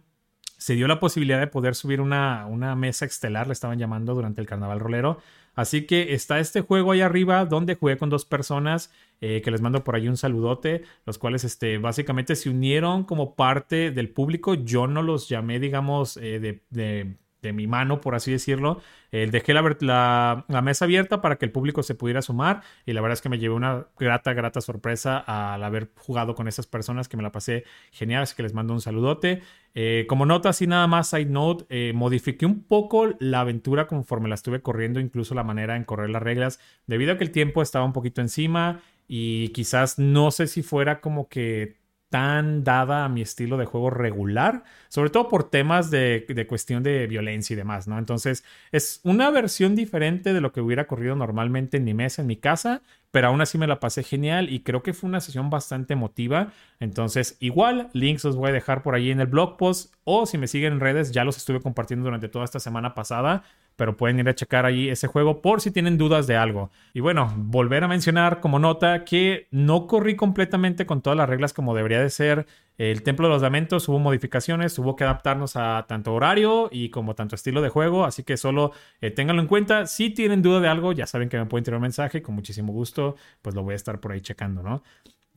se 0.60 0.76
dio 0.76 0.88
la 0.88 1.00
posibilidad 1.00 1.40
de 1.40 1.48
poder 1.48 1.74
subir 1.74 2.02
una, 2.02 2.46
una 2.46 2.76
mesa 2.76 3.06
estelar, 3.06 3.48
le 3.48 3.54
estaban 3.54 3.80
llamando 3.80 4.14
durante 4.14 4.42
el 4.42 4.48
carnaval 4.48 4.82
rolero. 4.82 5.20
Así 5.60 5.86
que 5.86 6.14
está 6.14 6.40
este 6.40 6.62
juego 6.62 6.94
ahí 6.94 7.02
arriba 7.02 7.44
donde 7.44 7.76
jugué 7.76 7.98
con 7.98 8.10
dos 8.10 8.24
personas 8.24 8.94
eh, 9.20 9.42
que 9.42 9.52
les 9.52 9.60
mando 9.60 9.84
por 9.84 9.94
ahí 9.94 10.08
un 10.08 10.16
saludote, 10.16 10.84
los 11.06 11.18
cuales 11.18 11.44
este, 11.44 11.78
básicamente 11.80 12.38
se 12.38 12.50
unieron 12.50 13.04
como 13.04 13.36
parte 13.36 13.92
del 13.92 14.08
público. 14.10 14.54
Yo 14.54 14.88
no 14.88 15.04
los 15.04 15.28
llamé, 15.28 15.60
digamos, 15.60 16.16
eh, 16.16 16.40
de 16.40 16.62
de 16.70 17.18
mi 17.42 17.68
mano, 17.68 18.02
por 18.02 18.16
así 18.16 18.32
decirlo. 18.32 18.82
Eh, 19.12 19.28
dejé 19.32 19.54
la, 19.54 20.46
la, 20.48 20.62
mesa 20.62 20.86
abierta 20.86 21.22
para 21.22 21.38
que 21.38 21.46
el 21.46 21.52
público 21.52 21.82
se 21.82 21.96
pudiera 21.96 22.22
sumar 22.22 22.62
y 22.86 22.94
la 22.94 23.02
verdad 23.02 23.14
es 23.14 23.22
que 23.22 23.30
me 23.30 23.40
llevé 23.40 23.56
una 23.56 23.88
grata, 23.98 24.34
grata 24.34 24.62
sorpresa 24.62 25.18
al 25.18 25.64
haber 25.64 25.90
jugado 25.96 26.36
con 26.36 26.48
esas 26.48 26.68
personas 26.68 27.08
que 27.08 27.18
me 27.18 27.24
la 27.24 27.32
pasé 27.32 27.64
genial, 27.92 28.24
así 28.24 28.36
que 28.36 28.44
les 28.44 28.54
mando 28.54 28.74
un 28.74 28.82
saludote. 28.82 29.42
Eh, 29.74 30.06
como 30.08 30.26
nota, 30.26 30.50
así 30.50 30.68
nada 30.68 30.88
más, 30.88 31.10
side 31.10 31.26
note, 31.26 31.66
eh, 31.70 31.94
modifiqué 31.94 32.46
un 32.46 32.64
poco 32.64 33.16
la 33.20 33.42
aventura 33.42 33.88
conforme 33.88 34.30
la 34.30 34.36
estuve 34.36 34.62
corriendo, 34.62 35.00
incluso 35.00 35.34
la 35.34 35.44
manera 35.44 35.76
en 35.76 35.86
correr 35.86 36.10
las 36.10 36.22
reglas, 36.22 36.60
debido 36.86 37.14
a 37.14 37.18
que 37.18 37.24
el 37.24 37.32
tiempo 37.32 37.62
estaba 37.62 37.86
un 37.86 37.94
poquito 37.94 38.22
encima 38.22 38.82
y 39.08 39.50
quizás 39.50 39.98
no 39.98 40.30
sé 40.30 40.46
si 40.46 40.62
fuera 40.62 41.02
como 41.02 41.30
que 41.30 41.79
tan 42.10 42.64
dada 42.64 43.06
a 43.06 43.10
mi 43.10 43.22
estilo 43.22 43.58
de 43.58 43.66
juego 43.66 43.92
regular, 43.92 44.64
sobre 44.88 45.12
todo 45.12 45.30
por 45.30 45.50
temas 45.50 45.92
de, 45.92 46.46
cuestión 46.48 46.82
de 46.84 47.06
violencia 47.08 47.54
y 47.54 47.58
demás, 47.58 47.88
¿no? 47.88 47.98
Entonces 48.00 48.44
es 48.72 49.00
una 49.04 49.30
versión 49.30 49.76
diferente 49.76 50.34
de 50.34 50.42
lo 50.42 50.52
que 50.52 50.62
hubiera 50.62 50.88
corrido 50.88 51.16
normalmente 51.16 51.78
en 51.78 51.84
mi 51.84 51.94
mesa, 51.94 52.24
en 52.24 52.28
mi 52.28 52.36
casa, 52.36 52.82
pero 53.12 53.28
aún 53.28 53.42
así 53.42 53.58
me 53.58 53.68
la 53.68 53.80
pasé 53.80 54.04
genial 54.04 54.52
y 54.52 54.62
creo 54.62 54.82
que 54.82 54.94
fue 54.94 55.08
una 55.08 55.22
sesión 55.22 55.50
bastante 55.50 55.94
emotiva. 55.94 56.52
Entonces 56.80 57.38
igual, 57.40 57.90
links 57.94 58.26
os 58.26 58.36
voy 58.36 58.50
a 58.50 58.54
dejar 58.54 58.82
por 58.82 58.96
ahí 58.96 59.12
en 59.12 59.20
el 59.20 59.28
blog 59.28 59.58
post 59.58 59.94
o 60.04 60.26
si 60.26 60.38
me 60.38 60.48
siguen 60.48 60.74
en 60.74 60.80
redes, 60.80 61.12
ya 61.12 61.24
los 61.24 61.38
estuve 61.38 61.62
compartiendo 61.62 62.06
durante 62.06 62.28
toda 62.28 62.46
esta 62.46 62.60
semana 62.60 62.96
pasada 62.96 63.44
pero 63.80 63.96
pueden 63.96 64.20
ir 64.20 64.28
a 64.28 64.36
checar 64.36 64.66
ahí 64.66 64.90
ese 64.90 65.08
juego 65.08 65.42
por 65.42 65.62
si 65.62 65.72
tienen 65.72 65.98
dudas 65.98 66.28
de 66.28 66.36
algo. 66.36 66.70
Y 66.94 67.00
bueno, 67.00 67.34
volver 67.38 67.86
a 67.86 67.88
mencionar 67.88 68.42
como 68.42 68.60
nota 68.60 69.06
que 69.06 69.48
no 69.52 69.88
corrí 69.88 70.18
completamente 70.18 70.86
con 70.86 71.02
todas 71.02 71.16
las 71.16 71.30
reglas 71.30 71.54
como 71.54 71.74
debería 71.74 72.02
de 72.02 72.10
ser. 72.10 72.46
El 72.78 73.04
Templo 73.04 73.28
de 73.28 73.36
los 73.36 73.42
Lamentos 73.42 73.88
hubo 73.88 73.98
modificaciones, 73.98 74.78
hubo 74.80 74.98
que 74.98 75.06
adaptarnos 75.06 75.56
a 75.56 75.86
tanto 75.88 76.14
horario 76.14 76.68
y 76.74 76.90
como 76.90 77.16
tanto 77.16 77.36
estilo 77.36 77.62
de 77.62 77.70
juego, 77.70 78.04
así 78.04 78.24
que 78.24 78.36
solo 78.36 78.74
eh, 79.00 79.12
ténganlo 79.12 79.42
en 79.42 79.48
cuenta. 79.48 79.88
Si 79.88 80.10
tienen 80.10 80.42
duda 80.42 80.60
de 80.60 80.68
algo, 80.68 80.92
ya 80.92 81.08
saben 81.08 81.30
que 81.30 81.38
me 81.38 81.46
pueden 81.46 81.64
tirar 81.64 81.78
un 81.78 81.84
mensaje, 81.84 82.22
con 82.22 82.36
muchísimo 82.36 82.74
gusto, 82.74 83.16
pues 83.42 83.56
lo 83.56 83.64
voy 83.64 83.74
a 83.74 83.76
estar 83.78 84.02
por 84.02 84.12
ahí 84.12 84.20
checando, 84.20 84.62
¿no? 84.62 84.84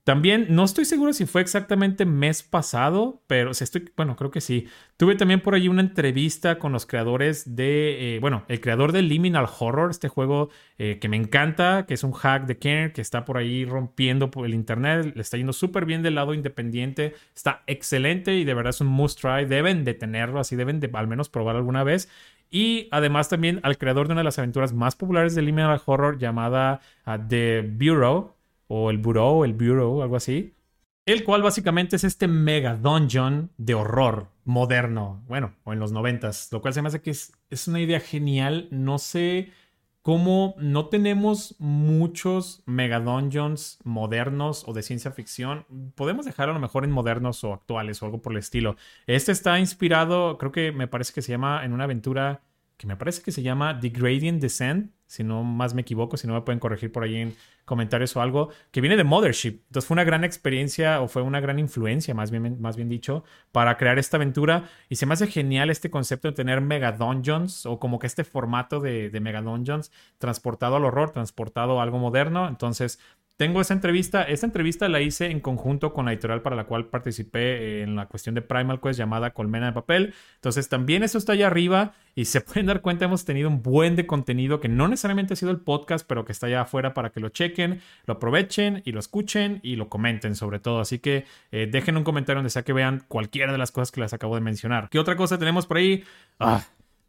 También 0.04 0.47
no 0.50 0.64
estoy 0.64 0.85
seguro 0.85 1.12
si 1.12 1.26
fue 1.26 1.42
exactamente 1.42 2.04
mes 2.04 2.42
pasado, 2.42 3.23
pero 3.28 3.52
estoy, 3.52 3.92
bueno, 3.97 4.16
creo 4.16 4.32
que 4.32 4.40
sí. 4.40 4.66
Tuve 4.97 5.14
también 5.14 5.40
por 5.40 5.54
ahí 5.54 5.68
una 5.68 5.80
entrevista 5.80 6.59
con 6.59 6.73
los 6.73 6.87
creadores 6.87 7.54
de, 7.54 8.16
eh, 8.16 8.18
bueno, 8.18 8.44
el 8.49 8.61
creador 8.61 8.90
de 8.90 9.02
Liminal 9.02 9.47
Horror, 9.47 9.92
este 9.92 10.09
juego 10.09 10.50
eh, 10.76 10.99
que 11.00 11.09
me 11.09 11.16
encanta, 11.16 11.87
que 11.87 11.94
es 11.94 12.02
un 12.02 12.11
hack 12.11 12.47
de 12.47 12.59
Kenner 12.59 12.92
que 12.92 13.00
está 13.00 13.25
por 13.25 13.37
ahí 13.37 13.64
rompiendo 13.64 14.28
por 14.32 14.44
el 14.44 14.54
internet, 14.54 15.12
le 15.14 15.23
está 15.23 15.37
yendo 15.37 15.52
súper 15.52 15.87
bien 15.87 16.02
del 16.02 16.16
lado 16.16 16.35
independiente, 16.35 17.14
está 17.37 17.62
excelente 17.68 18.35
y 18.35 18.44
de 18.44 18.54
verdad 18.54 18.71
es 18.71 18.80
un 18.80 18.88
must 18.88 19.21
try. 19.21 19.44
Deben 19.44 19.85
de 19.85 19.94
tenerlo 19.94 20.40
así, 20.40 20.56
deben 20.56 20.80
de 20.80 20.90
al 20.94 21.06
menos 21.06 21.28
probar 21.28 21.54
alguna 21.54 21.85
vez. 21.85 22.09
Y 22.50 22.88
además 22.90 23.28
también 23.28 23.61
al 23.62 23.78
creador 23.78 24.09
de 24.09 24.14
una 24.14 24.21
de 24.21 24.25
las 24.25 24.38
aventuras 24.40 24.73
más 24.73 24.97
populares 24.97 25.37
de 25.37 25.42
Liminal 25.42 25.80
Horror 25.87 26.18
llamada 26.18 26.80
uh, 27.06 27.16
The 27.28 27.62
Bureau 27.62 28.35
o 28.75 28.88
el 28.88 28.97
Bureau, 28.97 29.45
el 29.45 29.52
Bureau, 29.52 30.00
algo 30.00 30.17
así. 30.17 30.55
El 31.05 31.25
cual 31.25 31.43
básicamente 31.43 31.97
es 31.97 32.05
este 32.05 32.26
mega 32.26 32.75
dungeon 32.75 33.50
de 33.59 33.75
horror 33.75 34.29
moderno, 34.45 35.23
bueno, 35.29 35.52
o 35.64 35.75
en 35.75 35.79
los 35.79 35.93
noventas, 35.93 36.49
lo 36.50 36.62
cual 36.62 36.73
se 36.73 36.81
me 36.81 36.88
hace 36.88 37.02
que 37.02 37.11
es, 37.11 37.33
es 37.50 37.69
una 37.69 37.81
idea 37.81 38.00
genial. 38.00 38.69
No 38.71 38.99
sé 38.99 39.50
cómo 40.00 40.55
no 40.57 40.87
tenemos 40.87 41.55
muchos 41.59 42.62
mega 42.64 42.99
dungeons 42.99 43.79
modernos 43.85 44.67
o 44.67 44.73
de 44.73 44.83
ciencia 44.83 45.11
ficción. 45.11 45.67
Podemos 45.95 46.25
dejarlo 46.25 46.52
a 46.52 46.55
lo 46.55 46.61
mejor 46.61 46.85
en 46.85 46.93
modernos 46.93 47.45
o 47.45 47.52
actuales 47.52 48.00
o 48.00 48.07
algo 48.07 48.23
por 48.23 48.33
el 48.33 48.38
estilo. 48.38 48.76
Este 49.07 49.33
está 49.33 49.59
inspirado, 49.59 50.38
creo 50.38 50.50
que 50.50 50.73
me 50.73 50.88
parece 50.88 51.12
que 51.12 51.21
se 51.21 51.33
llama 51.33 51.62
en 51.62 51.75
una 51.75 51.85
aventura 51.85 52.41
que 52.82 52.88
me 52.88 52.96
parece 52.96 53.22
que 53.22 53.30
se 53.30 53.42
llama 53.42 53.78
The 53.78 53.90
Gradient 53.90 54.42
Descent, 54.42 54.90
si 55.06 55.22
no 55.22 55.44
más 55.44 55.72
me 55.72 55.82
equivoco, 55.82 56.16
si 56.16 56.26
no 56.26 56.34
me 56.34 56.40
pueden 56.40 56.58
corregir 56.58 56.90
por 56.90 57.04
ahí 57.04 57.14
en 57.14 57.36
comentarios 57.64 58.16
o 58.16 58.20
algo, 58.20 58.48
que 58.72 58.80
viene 58.80 58.96
de 58.96 59.04
Mothership. 59.04 59.60
Entonces 59.68 59.86
fue 59.86 59.94
una 59.94 60.02
gran 60.02 60.24
experiencia 60.24 61.00
o 61.00 61.06
fue 61.06 61.22
una 61.22 61.38
gran 61.38 61.60
influencia, 61.60 62.12
más 62.12 62.32
bien, 62.32 62.60
más 62.60 62.74
bien 62.74 62.88
dicho, 62.88 63.22
para 63.52 63.76
crear 63.76 64.00
esta 64.00 64.16
aventura. 64.16 64.68
Y 64.88 64.96
se 64.96 65.06
me 65.06 65.14
hace 65.14 65.28
genial 65.28 65.70
este 65.70 65.90
concepto 65.90 66.26
de 66.26 66.34
tener 66.34 66.60
Mega 66.60 66.90
Dungeons 66.90 67.66
o 67.66 67.78
como 67.78 68.00
que 68.00 68.08
este 68.08 68.24
formato 68.24 68.80
de, 68.80 69.10
de 69.10 69.20
Mega 69.20 69.42
Dungeons 69.42 69.92
transportado 70.18 70.74
al 70.74 70.84
horror, 70.84 71.12
transportado 71.12 71.78
a 71.78 71.84
algo 71.84 72.00
moderno. 72.00 72.48
Entonces 72.48 72.98
tengo 73.42 73.61
esa 73.61 73.75
entrevista. 73.75 74.22
Esta 74.22 74.46
entrevista 74.46 74.88
la 74.88 75.00
hice 75.00 75.26
en 75.26 75.40
conjunto 75.40 75.92
con 75.92 76.04
la 76.04 76.12
editorial 76.12 76.42
para 76.42 76.54
la 76.54 76.62
cual 76.62 76.87
participé 76.87 77.40
eh, 77.40 77.82
en 77.82 77.96
la 77.96 78.06
cuestión 78.06 78.37
de 78.37 78.40
Primal 78.40 78.80
Quest 78.80 79.00
llamada 79.00 79.32
Colmena 79.32 79.66
de 79.66 79.72
Papel. 79.72 80.14
Entonces 80.37 80.68
también 80.68 81.02
eso 81.02 81.18
está 81.18 81.32
allá 81.32 81.49
arriba 81.49 81.92
y 82.14 82.26
se 82.26 82.40
pueden 82.40 82.66
dar 82.66 82.82
cuenta, 82.82 83.06
hemos 83.06 83.25
tenido 83.25 83.49
un 83.49 83.61
buen 83.61 83.96
de 83.96 84.06
contenido 84.06 84.61
que 84.61 84.68
no 84.68 84.87
necesariamente 84.87 85.32
ha 85.32 85.37
sido 85.37 85.50
el 85.50 85.58
podcast, 85.58 86.06
pero 86.06 86.25
que 86.25 86.30
está 86.30 86.46
allá 86.46 86.61
afuera 86.61 86.94
para 86.94 87.11
que 87.11 87.18
lo 87.18 87.30
chequen, 87.30 87.80
lo 88.06 88.14
aprovechen 88.14 88.80
y 88.84 88.92
lo 88.92 89.00
escuchen 89.00 89.58
y 89.64 89.75
lo 89.75 89.88
comenten 89.88 90.37
sobre 90.37 90.61
todo. 90.61 90.78
Así 90.78 91.00
que 91.00 91.25
eh, 91.50 91.66
dejen 91.68 91.96
un 91.96 92.04
comentario 92.04 92.38
donde 92.38 92.50
sea 92.50 92.62
que 92.62 92.72
vean 92.72 93.02
cualquiera 93.08 93.50
de 93.50 93.58
las 93.58 93.72
cosas 93.72 93.90
que 93.90 94.00
les 94.00 94.12
acabo 94.12 94.37
de 94.37 94.40
mencionar. 94.42 94.88
¿Qué 94.88 95.00
otra 95.00 95.16
cosa 95.16 95.37
tenemos 95.37 95.66
por 95.66 95.78
ahí? 95.78 96.04
Ah, 96.38 96.62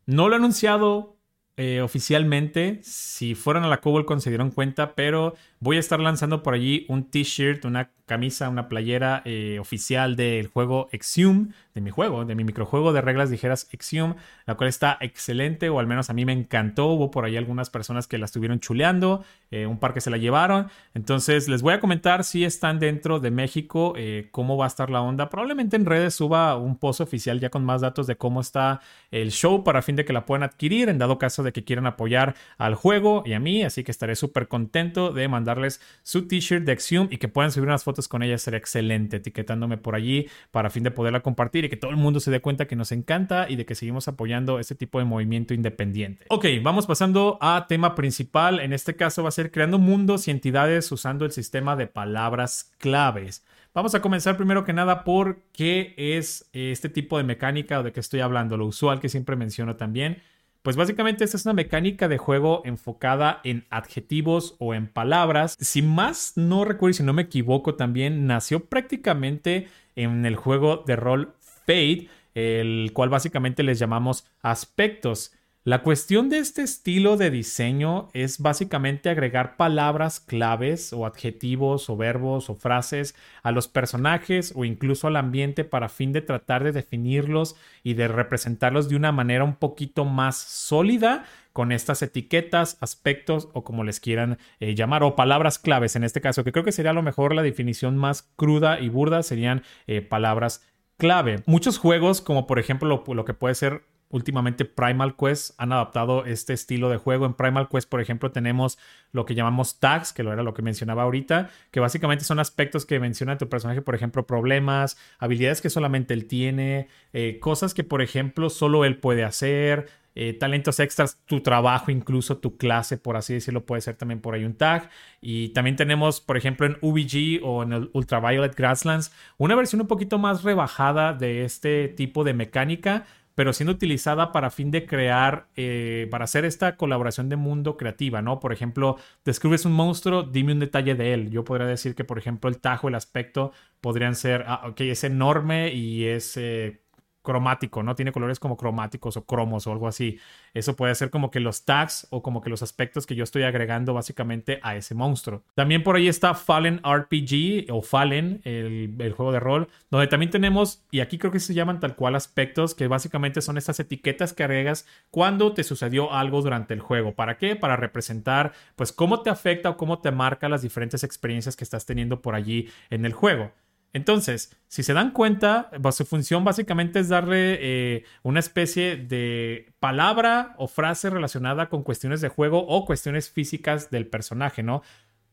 no 0.07 0.29
lo 0.29 0.33
he 0.33 0.37
anunciado, 0.39 1.15
eh, 1.55 1.81
oficialmente. 1.81 2.79
Si 2.81 3.35
fueron 3.35 3.63
a 3.63 3.67
la 3.67 3.79
Cobol 3.79 4.05
se 4.19 4.37
cuenta, 4.55 4.95
pero 4.95 5.35
voy 5.59 5.77
a 5.77 5.79
estar 5.79 5.99
lanzando 5.99 6.41
por 6.41 6.55
allí 6.55 6.85
un 6.89 7.11
t-shirt, 7.11 7.65
una 7.65 7.91
camisa, 8.05 8.49
una 8.49 8.67
playera 8.67 9.21
eh, 9.23 9.59
oficial 9.59 10.15
del 10.15 10.47
juego 10.47 10.89
Exium, 10.91 11.51
de 11.73 11.81
mi 11.81 11.89
juego, 11.89 12.25
de 12.25 12.35
mi 12.35 12.43
microjuego 12.43 12.91
de 12.91 13.01
reglas 13.01 13.29
ligeras 13.29 13.69
Exium, 13.71 14.15
la 14.45 14.55
cual 14.55 14.67
está 14.67 14.97
excelente, 14.99 15.69
o 15.69 15.79
al 15.79 15.87
menos 15.87 16.09
a 16.09 16.13
mí 16.13 16.25
me 16.25 16.33
encantó. 16.33 16.87
Hubo 16.87 17.11
por 17.11 17.23
ahí 17.23 17.37
algunas 17.37 17.69
personas 17.69 18.07
que 18.07 18.17
la 18.17 18.25
estuvieron 18.25 18.59
chuleando, 18.59 19.23
eh, 19.51 19.67
un 19.67 19.79
par 19.79 19.93
que 19.93 20.01
se 20.01 20.09
la 20.09 20.17
llevaron. 20.17 20.67
Entonces, 20.95 21.47
les 21.47 21.61
voy 21.61 21.73
a 21.73 21.79
comentar 21.79 22.23
si 22.23 22.43
están 22.43 22.79
dentro 22.79 23.19
de 23.19 23.31
México, 23.31 23.93
cómo 24.31 24.57
va 24.57 24.65
a 24.65 24.67
estar 24.67 24.89
la 24.89 25.01
onda. 25.01 25.29
Probablemente 25.29 25.75
en 25.75 25.85
redes 25.85 26.15
suba 26.15 26.57
un 26.57 26.77
post 26.77 26.99
oficial 26.99 27.39
ya 27.39 27.49
con 27.49 27.63
más 27.63 27.81
datos 27.81 28.07
de 28.07 28.15
cómo 28.15 28.41
está 28.41 28.81
el 29.11 29.31
show 29.31 29.63
para 29.63 29.81
fin 29.81 29.95
de 29.95 30.03
que 30.03 30.13
la 30.13 30.25
puedan 30.25 30.43
adquirir, 30.43 30.89
en 30.89 30.97
dado 30.97 31.17
caso 31.17 31.42
de 31.43 31.51
que 31.51 31.63
quieran 31.63 31.85
apoyar 31.85 32.35
al 32.57 32.75
juego 32.75 33.23
y 33.25 33.33
a 33.33 33.39
mí. 33.39 33.63
Así 33.63 33.83
que 33.83 33.91
estaré 33.91 34.15
súper 34.15 34.47
contento 34.47 35.11
de 35.11 35.27
mandarles 35.27 35.81
su 36.03 36.27
t-shirt 36.27 36.65
de 36.65 36.73
Exium 36.73 37.07
y 37.11 37.17
que 37.17 37.27
puedan 37.27 37.51
subir 37.51 37.67
unas 37.67 37.83
fotos 37.83 38.07
con 38.07 38.23
ella 38.23 38.37
sería 38.37 38.57
excelente, 38.57 39.17
etiquetándome 39.17 39.77
por 39.77 39.95
allí 39.95 40.27
para 40.51 40.69
fin 40.69 40.83
de 40.83 40.91
poderla 40.91 41.21
compartir 41.21 41.65
y 41.65 41.69
que 41.69 41.77
todo 41.77 41.91
el 41.91 41.97
mundo 41.97 42.19
se 42.19 42.31
dé 42.31 42.41
cuenta 42.41 42.65
que 42.65 42.75
nos 42.75 42.91
encanta 42.91 43.49
y 43.49 43.55
de 43.55 43.65
que 43.65 43.75
seguimos 43.75 44.07
apoyando 44.07 44.59
este 44.59 44.75
tipo 44.75 44.99
de 44.99 45.05
movimiento 45.05 45.53
independiente. 45.53 46.25
Ok, 46.29 46.45
vamos 46.61 46.87
pasando 46.87 47.37
a 47.41 47.65
tema 47.67 47.95
principal. 47.95 48.59
En 48.59 48.73
este 48.73 48.95
caso 48.95 49.23
va 49.23 49.29
a 49.29 49.31
ser 49.31 49.51
creando 49.51 49.79
mundos 49.79 50.27
y 50.27 50.31
entidades 50.31 50.91
usando 50.91 51.25
el 51.25 51.31
sistema 51.31 51.75
de 51.75 51.87
palabras 51.87 52.71
claves. 52.77 53.43
Vamos 53.73 53.95
a 53.95 54.01
comenzar 54.01 54.37
primero 54.37 54.65
que 54.65 54.73
nada 54.73 55.03
por 55.03 55.41
qué 55.51 55.95
es 55.97 56.47
este 56.53 56.89
tipo 56.89 57.17
de 57.17 57.23
mecánica 57.23 57.79
o 57.79 57.83
de 57.83 57.91
qué 57.91 57.99
estoy 57.99 58.19
hablando, 58.19 58.55
lo 58.55 58.67
usual 58.67 58.99
que 58.99 59.09
siempre 59.09 59.35
menciono 59.35 59.77
también 59.77 60.21
pues 60.63 60.77
básicamente 60.77 61.25
esta 61.25 61.35
es 61.35 61.45
una 61.45 61.53
mecánica 61.53 62.07
de 62.07 62.17
juego 62.17 62.61
enfocada 62.63 63.41
en 63.43 63.65
adjetivos 63.69 64.55
o 64.59 64.73
en 64.73 64.87
palabras. 64.87 65.57
Si 65.59 65.81
más 65.81 66.33
no 66.37 66.63
recuerdo 66.63 66.91
y 66.91 66.93
si 66.95 67.03
no 67.03 67.11
me 67.11 67.23
equivoco 67.23 67.75
también, 67.75 68.25
nació 68.27 68.65
prácticamente 68.65 69.67
en 69.95 70.25
el 70.25 70.37
juego 70.37 70.83
de 70.87 70.95
rol 70.95 71.35
Fate, 71.41 72.07
el 72.33 72.91
cual 72.93 73.09
básicamente 73.09 73.61
les 73.61 73.77
llamamos 73.77 74.25
aspectos. 74.41 75.33
La 75.65 75.81
cuestión 75.81 76.27
de 76.27 76.39
este 76.39 76.61
estilo 76.61 77.15
de 77.15 77.31
diseño 77.31 78.09
es 78.11 78.39
básicamente 78.39 79.09
agregar 79.09 79.55
palabras 79.55 80.19
claves 80.19 80.91
o 80.91 81.05
adjetivos 81.05 81.89
o 81.89 81.95
verbos 81.95 82.49
o 82.49 82.55
frases 82.55 83.15
a 83.43 83.51
los 83.53 83.69
personajes 83.69 84.51
o 84.57 84.65
incluso 84.65 85.07
al 85.07 85.15
ambiente 85.15 85.63
para 85.63 85.87
fin 85.87 86.11
de 86.11 86.21
tratar 86.21 86.65
de 86.65 86.73
definirlos 86.73 87.55
y 87.81 87.93
de 87.93 88.09
representarlos 88.09 88.89
de 88.89 88.97
una 88.97 89.13
manera 89.13 89.45
un 89.45 89.55
poquito 89.55 90.03
más 90.03 90.35
sólida 90.35 91.23
con 91.53 91.71
estas 91.71 92.01
etiquetas, 92.01 92.77
aspectos 92.81 93.47
o 93.53 93.63
como 93.63 93.85
les 93.85 94.01
quieran 94.01 94.39
eh, 94.59 94.75
llamar 94.75 95.03
o 95.03 95.15
palabras 95.15 95.59
claves 95.59 95.95
en 95.95 96.03
este 96.03 96.19
caso, 96.19 96.43
que 96.43 96.51
creo 96.51 96.65
que 96.65 96.73
sería 96.73 96.91
a 96.91 96.95
lo 96.95 97.03
mejor 97.03 97.33
la 97.33 97.41
definición 97.41 97.95
más 97.95 98.29
cruda 98.35 98.81
y 98.81 98.89
burda 98.89 99.23
serían 99.23 99.63
eh, 99.87 100.01
palabras 100.01 100.61
clave. 100.97 101.43
Muchos 101.45 101.77
juegos, 101.77 102.21
como 102.21 102.47
por 102.47 102.59
ejemplo 102.59 103.03
lo, 103.07 103.25
que 103.25 103.33
puede 103.33 103.55
ser 103.55 103.83
últimamente 104.13 104.63
Primal 104.63 105.15
Quest 105.17 105.55
han 105.57 105.73
adaptado 105.73 106.23
este 106.25 106.53
estilo 106.53 106.89
de 106.89 106.97
juego. 106.97 107.25
En 107.25 107.33
Primal 107.33 107.67
Quest, 107.67 107.89
por 107.89 107.99
ejemplo, 107.99 108.31
tenemos 108.31 108.77
lo 109.11 109.25
que 109.25 109.33
llamamos 109.33 109.79
tags, 109.79 110.13
que 110.13 110.23
lo 110.23 110.31
era 110.31 110.43
lo 110.43 110.53
que 110.53 110.61
mencionaba 110.61 111.03
ahorita, 111.03 111.49
que 111.71 111.79
básicamente 111.79 112.23
son 112.23 112.39
aspectos 112.39 112.85
que 112.85 112.99
menciona 112.99 113.37
tu 113.37 113.49
personaje, 113.49 113.81
por 113.81 113.95
ejemplo, 113.95 114.25
problemas, 114.25 114.97
habilidades 115.17 115.61
que 115.61 115.69
solamente 115.71 116.13
él 116.13 116.27
tiene, 116.27 116.87
eh, 117.11 117.39
cosas 117.39 117.73
que, 117.73 117.83
por 117.83 118.03
ejemplo, 118.03 118.49
solo 118.49 118.85
él 118.85 118.97
puede 118.97 119.23
hacer. 119.23 119.89
Eh, 120.15 120.33
talentos 120.33 120.79
extras, 120.79 121.19
tu 121.25 121.41
trabajo, 121.41 121.89
incluso 121.89 122.37
tu 122.37 122.55
clase, 122.57 122.97
por 122.99 123.17
así 123.17 123.33
decirlo, 123.33 123.65
puede 123.65 123.81
ser 123.81 123.95
también 123.95 124.21
por 124.21 124.35
ahí 124.35 124.43
un 124.45 124.53
tag. 124.53 124.89
Y 125.21 125.49
también 125.49 125.75
tenemos, 125.75 126.21
por 126.21 126.37
ejemplo, 126.37 126.67
en 126.67 126.77
UBG 126.81 127.43
o 127.43 127.63
en 127.63 127.73
el 127.73 127.89
Ultraviolet 127.93 128.55
Grasslands, 128.55 129.11
una 129.37 129.55
versión 129.55 129.81
un 129.81 129.87
poquito 129.87 130.19
más 130.19 130.43
rebajada 130.43 131.13
de 131.13 131.45
este 131.45 131.87
tipo 131.87 132.23
de 132.23 132.35
mecánica, 132.35 133.05
pero 133.35 133.53
siendo 133.53 133.73
utilizada 133.73 134.31
para 134.31 134.51
fin 134.51 134.71
de 134.71 134.85
crear, 134.85 135.47
eh, 135.55 136.07
para 136.11 136.25
hacer 136.25 136.45
esta 136.45 136.77
colaboración 136.77 137.29
de 137.29 137.35
mundo 137.35 137.77
creativa, 137.77 138.21
¿no? 138.21 138.39
Por 138.39 138.53
ejemplo, 138.53 138.97
descubres 139.25 139.65
un 139.65 139.73
monstruo, 139.73 140.23
dime 140.23 140.53
un 140.53 140.59
detalle 140.59 140.95
de 140.95 141.13
él. 141.13 141.29
Yo 141.31 141.43
podría 141.43 141.67
decir 141.67 141.95
que, 141.95 142.03
por 142.03 142.19
ejemplo, 142.19 142.49
el 142.49 142.59
tajo, 142.59 142.87
el 142.89 142.95
aspecto 142.95 143.51
podrían 143.81 144.15
ser, 144.15 144.45
ah, 144.47 144.61
ok, 144.67 144.81
es 144.81 145.03
enorme 145.03 145.73
y 145.73 146.05
es 146.05 146.37
eh, 146.37 146.82
cromático, 147.23 147.81
¿no? 147.81 147.95
Tiene 147.95 148.11
colores 148.11 148.39
como 148.39 148.57
cromáticos 148.57 149.17
o 149.17 149.25
cromos 149.25 149.65
o 149.65 149.71
algo 149.71 149.87
así. 149.87 150.19
Eso 150.53 150.75
puede 150.75 150.93
ser 150.93 151.09
como 151.09 151.31
que 151.31 151.39
los 151.39 151.65
tags 151.65 152.07
o 152.11 152.21
como 152.21 152.41
que 152.41 152.49
los 152.49 152.61
aspectos 152.61 153.07
que 153.07 153.15
yo 153.15 153.23
estoy 153.23 153.43
agregando 153.43 153.93
básicamente 153.93 154.59
a 154.61 154.75
ese 154.75 154.93
monstruo. 154.93 155.43
También 155.55 155.81
por 155.81 155.95
ahí 155.95 156.07
está 156.07 156.35
Fallen 156.35 156.81
RPG 156.83 157.71
o 157.71 157.81
Fallen, 157.81 158.41
el, 158.43 158.95
el 158.99 159.13
juego 159.13 159.31
de 159.31 159.39
rol, 159.39 159.67
donde 159.89 160.07
también 160.07 160.29
tenemos, 160.29 160.83
y 160.91 160.99
aquí 160.99 161.17
creo 161.17 161.31
que 161.31 161.39
se 161.39 161.53
llaman 161.53 161.79
tal 161.79 161.95
cual 161.95 162.15
aspectos, 162.15 162.75
que 162.75 162.87
básicamente 162.87 163.41
son 163.41 163.57
estas 163.57 163.79
etiquetas 163.79 164.33
que 164.33 164.43
agregas 164.43 164.85
cuando 165.09 165.53
te 165.53 165.63
sucedió 165.63 166.13
algo 166.13 166.41
durante 166.41 166.73
el 166.73 166.81
juego. 166.81 167.15
¿Para 167.15 167.37
qué? 167.37 167.55
Para 167.55 167.75
representar, 167.75 168.53
pues, 168.75 168.91
cómo 168.91 169.21
te 169.21 169.29
afecta 169.29 169.69
o 169.69 169.77
cómo 169.77 169.99
te 169.99 170.11
marca 170.11 170.49
las 170.49 170.61
diferentes 170.61 171.03
experiencias 171.03 171.55
que 171.55 171.63
estás 171.63 171.85
teniendo 171.85 172.21
por 172.21 172.35
allí 172.35 172.69
en 172.89 173.05
el 173.05 173.13
juego. 173.13 173.51
Entonces, 173.93 174.57
si 174.67 174.81
se 174.81 174.93
dan 174.93 175.11
cuenta, 175.11 175.69
su 175.91 176.03
función 176.03 176.43
básicamente 176.43 176.99
es 176.99 177.09
darle 177.09 177.59
eh, 177.61 178.03
una 178.23 178.39
especie 178.39 178.97
de 178.97 179.71
palabra 179.79 180.55
o 180.57 180.67
frase 180.67 181.11
relacionada 181.11 181.69
con 181.69 181.83
cuestiones 181.83 182.19
de 182.19 182.29
juego 182.29 182.65
o 182.67 182.85
cuestiones 182.85 183.29
físicas 183.29 183.91
del 183.91 184.07
personaje, 184.07 184.63
¿no? 184.63 184.81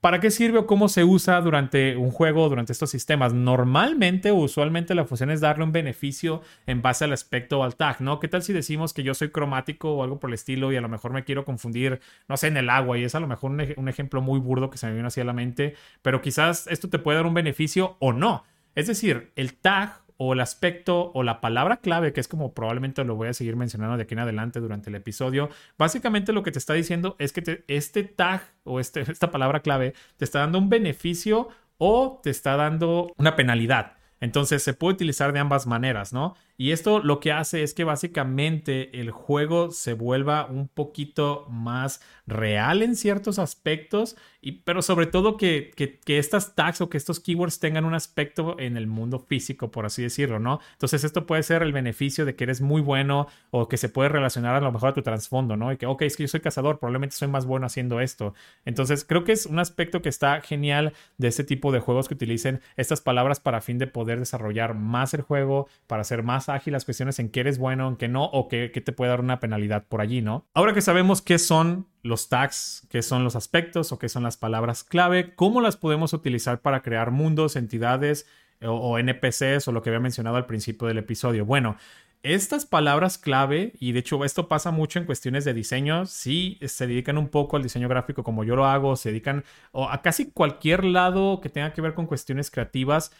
¿Para 0.00 0.19
qué 0.19 0.30
sirve 0.30 0.59
o 0.59 0.66
cómo 0.66 0.88
se 0.88 1.04
usa 1.04 1.38
durante 1.42 1.95
un 1.99 2.11
juego, 2.11 2.49
durante 2.49 2.73
estos 2.73 2.88
sistemas? 2.88 3.35
Normalmente 3.35 4.33
usualmente 4.33 4.95
la 4.95 5.04
función 5.04 5.30
es 5.30 5.42
darle 5.42 5.62
un 5.62 5.73
beneficio 5.73 6.40
en 6.66 6.80
base 6.80 7.04
al 7.04 7.12
aspecto 7.12 7.59
o 7.59 7.64
al 7.64 7.76
tag, 7.76 8.00
¿no? 8.00 8.19
¿Qué 8.19 8.26
tal 8.26 8.42
si 8.42 8.54
decimos 8.54 8.95
que 8.95 9.02
yo 9.02 9.12
soy 9.12 9.28
cromático 9.28 9.92
o 9.92 10.02
algo 10.02 10.19
por 10.19 10.30
el 10.30 10.35
estilo 10.35 10.73
y 10.73 10.76
a 10.76 10.80
lo 10.80 10.88
mejor 10.88 11.12
me 11.12 11.25
quiero 11.25 11.45
confundir, 11.45 12.00
no 12.28 12.38
sé, 12.38 12.47
en 12.47 12.57
el 12.57 12.71
agua? 12.71 12.97
Y 12.97 13.04
es 13.04 13.14
a 13.14 13.21
lo 13.21 13.26
mejor 13.26 13.50
un, 13.50 13.88
ejemplo 13.90 14.23
muy 14.23 14.40
burdo 14.40 14.71
que 14.71 14.78
se 14.78 14.87
me 14.87 14.95
viene 14.95 15.09
así 15.09 15.21
a 15.21 15.25
la 15.25 15.35
mente, 15.35 15.75
pero 16.00 16.23
quizás 16.23 16.66
esto 16.69 16.88
te 16.88 16.99
puede 16.99 17.16
dar 17.16 17.26
un 17.26 17.35
beneficio 17.35 17.97
o 17.99 18.14
no. 18.14 18.45
Es 18.75 18.87
decir, 18.87 19.33
el 19.37 19.52
tag 19.52 20.00
o 20.23 20.35
el 20.35 20.41
aspecto 20.41 21.12
o 21.15 21.23
la 21.23 21.41
palabra 21.41 21.79
clave, 21.79 22.12
que 22.12 22.21
es 22.21 22.29
como 22.29 22.53
probablemente 22.53 23.03
lo 23.05 23.17
voy 23.17 23.29
a 23.29 23.33
seguir 23.33 23.57
mencionando 23.57 23.97
de 23.97 24.03
aquí 24.03 24.12
en 24.12 24.21
adelante 24.21 24.61
durante 24.61 24.91
el 24.91 24.97
episodio, 24.97 25.49
básicamente 25.79 26.35
lo 26.35 26.43
que 26.43 26.53
te 26.53 26.59
está 26.59 26.75
diciendo 26.75 27.17
es 27.19 27.33
que 27.33 27.65
este 27.69 28.05
tag 28.05 28.43
o 28.65 28.81
este, 28.81 29.00
esta 29.11 29.31
palabra 29.31 29.61
clave 29.61 29.95
te 30.19 30.27
está 30.27 30.41
dando 30.41 30.59
un 30.59 30.69
beneficio 30.69 31.49
o 31.79 32.21
te 32.23 32.29
está 32.29 32.57
dando 32.57 33.15
una 33.17 33.35
penalidad. 33.35 33.95
Entonces 34.21 34.62
se 34.62 34.75
puede 34.75 34.93
utilizar 34.93 35.33
de 35.33 35.39
ambas 35.39 35.67
maneras, 35.67 36.12
¿no? 36.12 36.35
Y 36.61 36.73
esto 36.73 36.99
lo 36.99 37.21
que 37.21 37.33
hace 37.33 37.62
es 37.62 37.73
que 37.73 37.85
básicamente 37.85 39.00
el 39.00 39.12
juego 39.12 39.71
se 39.71 39.95
vuelva 39.95 40.45
un 40.45 40.69
poquito 40.69 41.47
más 41.49 42.02
real 42.26 42.83
en 42.83 42.97
ciertos 42.97 43.38
aspectos, 43.38 44.14
y, 44.43 44.52
pero 44.61 44.83
sobre 44.83 45.07
todo 45.07 45.38
que, 45.38 45.73
estas 46.07 46.55
tags 46.55 46.83
o 46.83 46.90
que 46.90 46.99
estos 46.99 47.19
keywords 47.19 47.61
tengan 47.61 47.87
un 47.87 47.95
aspecto 47.95 48.57
en 48.59 48.76
el 48.76 48.87
mundo 48.87 49.21
físico, 49.21 49.71
por 49.71 49.87
así 49.87 50.02
decirlo, 50.02 50.38
¿no? 50.38 50.61
Entonces 50.73 51.02
esto 51.02 51.25
puede 51.25 51.43
ser 51.45 51.62
el 51.62 51.73
beneficio 51.73 52.26
de 52.26 52.37
que 52.37 52.45
eres 52.45 52.61
muy 52.61 52.83
bueno 52.83 53.26
o 53.50 53.67
que 53.67 53.79
se 53.79 53.88
puede 53.88 54.11
relacionar 54.11 54.55
a 54.55 54.61
lo 54.61 54.71
mejor 54.71 54.90
a 54.90 54.93
tu 54.93 55.00
trasfondo, 55.00 55.57
¿no? 55.57 55.73
Y 55.73 55.79
que, 55.79 55.87
ok, 55.87 56.02
es 56.02 56.19
que 56.19 56.25
yo 56.25 56.29
soy 56.29 56.40
cazador, 56.40 56.79
probablemente 56.79 57.17
soy 57.17 57.29
más 57.29 57.47
bueno 57.47 57.64
haciendo 57.64 58.00
esto. 58.00 58.35
Entonces 58.67 59.07
creo 59.07 59.25
que 59.25 59.33
es 59.33 59.47
un 59.47 59.61
aspecto 59.61 60.02
que 60.02 60.11
está 60.11 60.43
genial 60.43 60.93
de 61.17 61.29
este 61.29 61.43
tipo 61.43 61.73
de 61.73 61.81
juegos 61.81 62.07
que 62.07 62.14
utilicen 62.14 62.61
estas 62.76 63.00
palabras 63.00 63.40
para 63.40 63.62
fin 63.62 63.79
de 63.79 63.87
poder 63.87 64.19
desarrollar 64.19 64.75
más 64.75 65.14
el 65.14 65.23
juego, 65.23 65.67
para 65.87 66.02
hacer 66.02 66.23
más 66.23 66.50
ágil 66.50 66.73
las 66.73 66.85
cuestiones 66.85 67.19
en 67.19 67.30
qué 67.30 67.40
eres 67.40 67.59
bueno, 67.59 67.88
en 67.88 67.97
qué 67.97 68.09
no, 68.09 68.25
o 68.25 68.49
qué, 68.49 68.69
te 68.69 68.92
puede 68.92 69.11
dar 69.11 69.21
una 69.21 69.40
penalidad 69.40 69.87
por 69.87 70.00
allí, 70.00 70.21
¿no? 70.23 70.47
Ahora 70.54 70.75
que 70.75 70.83
sabemos 70.83 71.23
qué 71.23 71.38
son 71.38 71.87
los 72.02 72.28
tags, 72.28 72.87
qué 72.90 73.02
son 73.02 73.25
los 73.25 73.37
aspectos 73.37 73.92
o 73.92 73.99
qué 73.99 74.09
son 74.09 74.23
las 74.23 74.37
palabras 74.37 74.85
clave, 74.85 75.35
cómo 75.35 75.61
las 75.61 75.76
podemos 75.76 76.12
utilizar 76.12 76.61
para 76.61 76.83
crear 76.83 77.11
mundos, 77.11 77.57
entidades 77.57 78.26
o, 78.62 78.73
o 78.73 78.99
NPCs 78.99 79.69
o 79.69 79.73
lo 79.73 79.83
que 79.83 79.90
había 79.90 80.00
mencionado 80.00 80.37
al 80.37 80.47
principio 80.47 80.88
del 80.88 80.99
episodio. 80.99 81.47
Bueno, 81.47 81.76
estas 82.23 82.66
palabras 82.66 83.16
clave, 83.16 83.73
y 83.80 83.92
de 83.92 84.00
hecho 84.00 84.23
esto 84.26 84.47
pasa 84.47 84.71
mucho 84.71 84.99
en 84.99 85.07
cuestiones 85.07 85.47
de 85.47 85.54
diseño, 85.54 86.04
si 86.04 86.59
se 86.66 86.87
dedican 86.87 87.16
un 87.16 87.28
poco 87.28 87.57
al 87.57 87.62
diseño 87.62 87.88
gráfico 87.88 88.23
como 88.23 88.45
yo 88.45 88.57
lo 88.57 88.66
hago, 88.66 88.95
se 88.97 89.09
dedican 89.09 89.42
a 89.73 90.02
casi 90.02 90.30
cualquier 90.30 90.85
lado 90.85 91.40
que 91.40 91.49
tenga 91.49 91.73
que 91.73 91.80
ver 91.80 91.95
con 91.95 92.07
cuestiones 92.07 92.50
creativas, 92.50 93.11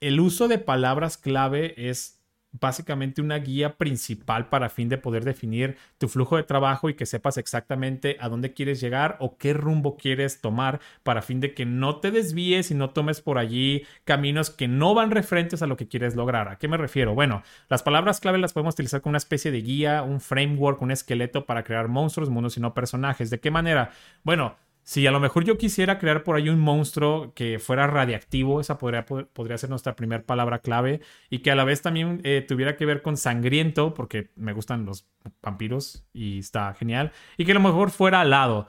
el 0.00 0.20
uso 0.20 0.46
de 0.46 0.58
palabras 0.58 1.16
clave 1.18 1.74
es 1.88 2.15
básicamente 2.60 3.22
una 3.22 3.38
guía 3.38 3.76
principal 3.76 4.48
para 4.48 4.68
fin 4.68 4.88
de 4.88 4.98
poder 4.98 5.24
definir 5.24 5.76
tu 5.98 6.08
flujo 6.08 6.36
de 6.36 6.42
trabajo 6.42 6.88
y 6.88 6.94
que 6.94 7.06
sepas 7.06 7.36
exactamente 7.36 8.16
a 8.20 8.28
dónde 8.28 8.52
quieres 8.52 8.80
llegar 8.80 9.16
o 9.20 9.36
qué 9.36 9.52
rumbo 9.52 9.96
quieres 9.96 10.40
tomar 10.40 10.80
para 11.02 11.22
fin 11.22 11.40
de 11.40 11.54
que 11.54 11.66
no 11.66 12.00
te 12.00 12.10
desvíes 12.10 12.70
y 12.70 12.74
no 12.74 12.90
tomes 12.90 13.20
por 13.20 13.38
allí 13.38 13.84
caminos 14.04 14.50
que 14.50 14.68
no 14.68 14.94
van 14.94 15.10
referentes 15.10 15.62
a 15.62 15.66
lo 15.66 15.76
que 15.76 15.88
quieres 15.88 16.16
lograr. 16.16 16.48
¿A 16.48 16.58
qué 16.58 16.68
me 16.68 16.76
refiero? 16.76 17.14
Bueno, 17.14 17.42
las 17.68 17.82
palabras 17.82 18.20
clave 18.20 18.38
las 18.38 18.52
podemos 18.52 18.74
utilizar 18.74 19.00
como 19.00 19.12
una 19.12 19.18
especie 19.18 19.50
de 19.50 19.62
guía, 19.62 20.02
un 20.02 20.20
framework, 20.20 20.82
un 20.82 20.90
esqueleto 20.90 21.46
para 21.46 21.64
crear 21.64 21.88
monstruos, 21.88 22.30
mundos 22.30 22.56
y 22.56 22.60
no 22.60 22.74
personajes. 22.74 23.30
¿De 23.30 23.40
qué 23.40 23.50
manera? 23.50 23.90
Bueno, 24.22 24.56
si 24.86 25.04
a 25.04 25.10
lo 25.10 25.18
mejor 25.18 25.42
yo 25.42 25.58
quisiera 25.58 25.98
crear 25.98 26.22
por 26.22 26.36
ahí 26.36 26.48
un 26.48 26.60
monstruo 26.60 27.34
que 27.34 27.58
fuera 27.58 27.88
radiactivo, 27.88 28.60
esa 28.60 28.78
podría, 28.78 29.04
podría 29.04 29.58
ser 29.58 29.68
nuestra 29.68 29.96
primera 29.96 30.22
palabra 30.22 30.60
clave 30.60 31.00
y 31.28 31.40
que 31.40 31.50
a 31.50 31.56
la 31.56 31.64
vez 31.64 31.82
también 31.82 32.20
eh, 32.22 32.44
tuviera 32.46 32.76
que 32.76 32.86
ver 32.86 33.02
con 33.02 33.16
sangriento, 33.16 33.94
porque 33.94 34.30
me 34.36 34.52
gustan 34.52 34.86
los 34.86 35.08
vampiros 35.42 36.06
y 36.12 36.38
está 36.38 36.72
genial, 36.74 37.10
y 37.36 37.44
que 37.44 37.50
a 37.50 37.54
lo 37.56 37.60
mejor 37.60 37.90
fuera 37.90 38.20
alado. 38.20 38.68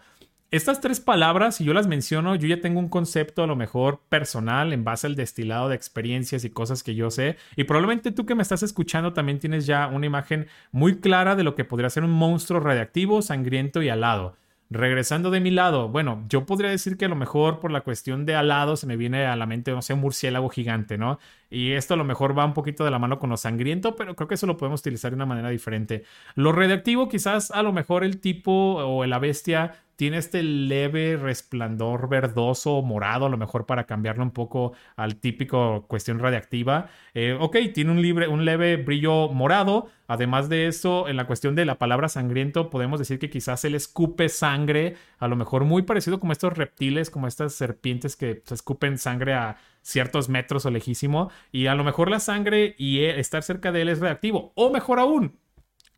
Estas 0.50 0.81
tres 0.81 1.00
palabras, 1.00 1.57
si 1.57 1.65
yo 1.65 1.74
las 1.75 1.86
menciono, 1.86 2.33
yo 2.33 2.47
ya 2.47 2.62
tengo 2.62 2.79
un 2.79 2.89
concepto 2.89 3.43
a 3.43 3.47
lo 3.47 3.55
mejor 3.55 4.01
personal 4.09 4.74
en 4.74 4.83
base 4.83 5.05
al 5.05 5.15
destilado 5.15 5.69
de 5.69 5.75
experiencias 5.75 6.43
y 6.45 6.50
cosas 6.50 6.81
que 6.81 6.95
yo 6.95 7.12
sé. 7.12 7.38
Y 7.55 7.65
probablemente 7.65 8.12
tú 8.12 8.25
que 8.25 8.33
me 8.33 8.41
estás 8.41 8.63
escuchando 8.63 9.13
también 9.13 9.38
tienes 9.38 9.67
ya 9.67 9.86
una 9.86 10.07
imagen 10.07 10.47
muy 10.71 11.00
clara 11.00 11.36
de 11.36 11.43
lo 11.43 11.53
que 11.53 11.63
podría 11.63 11.91
ser 11.91 12.03
un 12.03 12.12
monstruo 12.12 12.59
radiactivo, 12.59 13.21
sangriento 13.21 13.83
y 13.83 13.89
alado. 13.89 14.36
Regresando 14.69 15.31
de 15.31 15.39
mi 15.39 15.50
lado, 15.50 15.88
bueno, 15.88 16.25
yo 16.27 16.45
podría 16.45 16.69
decir 16.69 16.97
que 16.97 17.05
a 17.05 17.07
lo 17.07 17.15
mejor 17.15 17.62
por 17.62 17.71
la 17.71 17.81
cuestión 17.81 18.25
de 18.25 18.36
alado 18.36 18.75
se 18.75 18.86
me 18.86 18.97
viene 18.97 19.25
a 19.25 19.38
la 19.38 19.45
mente, 19.45 19.71
no 19.71 19.81
sé, 19.81 19.93
un 19.93 20.01
murciélago 20.01 20.50
gigante, 20.50 20.97
¿no? 20.97 21.19
Y 21.50 21.71
esto 21.71 21.93
a 21.93 21.97
lo 21.97 22.03
mejor 22.03 22.38
va 22.38 22.43
un 22.43 22.53
poquito 22.53 22.83
de 22.83 22.91
la 22.91 23.00
mano 23.00 23.17
con 23.17 23.29
lo 23.29 23.38
sangriento, 23.38 23.95
pero 23.95 24.13
creo 24.15 24.27
que 24.27 24.36
eso 24.36 24.45
lo 24.45 24.57
podemos 24.57 24.81
utilizar 24.81 25.12
de 25.12 25.15
una 25.15 25.25
manera 25.25 25.50
diferente. 25.50 26.03
Lo 26.36 26.51
redactivo, 26.51 27.07
quizás 27.07 27.50
a 27.51 27.63
lo 27.63 27.71
mejor 27.71 28.03
el 28.03 28.19
tipo 28.19 28.51
o 28.51 29.05
la 29.05 29.19
bestia 29.19 29.74
tiene 29.97 30.17
este 30.17 30.43
leve 30.43 31.17
resplandor 31.17 32.07
verdoso 32.07 32.83
morado, 32.83 33.25
a 33.25 33.29
lo 33.29 33.37
mejor 33.37 33.65
para 33.65 33.85
cambiarlo 33.85 34.23
un 34.23 34.31
poco 34.31 34.73
al 34.95 35.15
típico 35.15 35.85
cuestión 35.87 36.19
radiactiva. 36.19 36.87
Eh, 37.15 37.35
ok, 37.37 37.57
tiene 37.73 37.91
un, 37.91 38.01
libre, 38.01 38.27
un 38.27 38.45
leve 38.45 38.77
brillo 38.77 39.29
morado. 39.29 39.89
Además 40.07 40.49
de 40.49 40.67
eso, 40.67 41.07
en 41.07 41.17
la 41.17 41.25
cuestión 41.25 41.55
de 41.55 41.65
la 41.65 41.79
palabra 41.79 42.09
sangriento, 42.09 42.69
podemos 42.69 42.99
decir 42.99 43.17
que 43.17 43.31
quizás 43.31 43.65
él 43.65 43.73
escupe 43.73 44.29
sangre, 44.29 44.95
a 45.17 45.27
lo 45.27 45.35
mejor 45.35 45.65
muy 45.65 45.81
parecido 45.81 46.19
como 46.19 46.31
estos 46.31 46.55
reptiles, 46.55 47.09
como 47.09 47.27
estas 47.27 47.53
serpientes 47.53 48.15
que 48.15 48.43
escupen 48.51 48.99
sangre 48.99 49.33
a 49.33 49.57
ciertos 49.81 50.29
metros 50.29 50.67
o 50.67 50.69
lejísimo. 50.69 51.31
Y 51.51 51.65
a 51.65 51.73
lo 51.73 51.83
mejor 51.83 52.11
la 52.11 52.19
sangre 52.19 52.75
y 52.77 52.99
e, 52.99 53.19
estar 53.19 53.41
cerca 53.41 53.71
de 53.71 53.81
él 53.81 53.89
es 53.89 53.99
reactivo. 53.99 54.51
O 54.53 54.69
mejor 54.69 54.99
aún, 54.99 55.39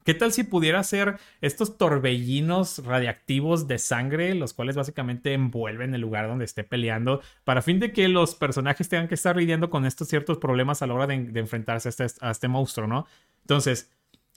¿Qué 0.09 0.15
tal 0.15 0.31
si 0.31 0.43
pudiera 0.43 0.83
ser 0.83 1.19
estos 1.39 1.77
torbellinos 1.77 2.83
radiactivos 2.83 3.67
de 3.67 3.77
sangre, 3.77 4.33
los 4.33 4.53
cuales 4.53 4.75
básicamente 4.75 5.35
envuelven 5.35 5.93
el 5.93 6.01
lugar 6.01 6.27
donde 6.27 6.45
esté 6.45 6.63
peleando, 6.63 7.21
para 7.43 7.61
fin 7.61 7.79
de 7.79 7.91
que 7.91 8.07
los 8.07 8.33
personajes 8.33 8.89
tengan 8.89 9.07
que 9.07 9.13
estar 9.13 9.37
lidiando 9.37 9.69
con 9.69 9.85
estos 9.85 10.07
ciertos 10.07 10.39
problemas 10.39 10.81
a 10.81 10.87
la 10.87 10.95
hora 10.95 11.05
de, 11.05 11.13
enfrentarse 11.39 11.89
a 11.89 11.91
este, 11.91 12.07
a 12.21 12.31
este 12.31 12.47
monstruo, 12.47 12.87
¿no? 12.87 13.05
Entonces, 13.41 13.91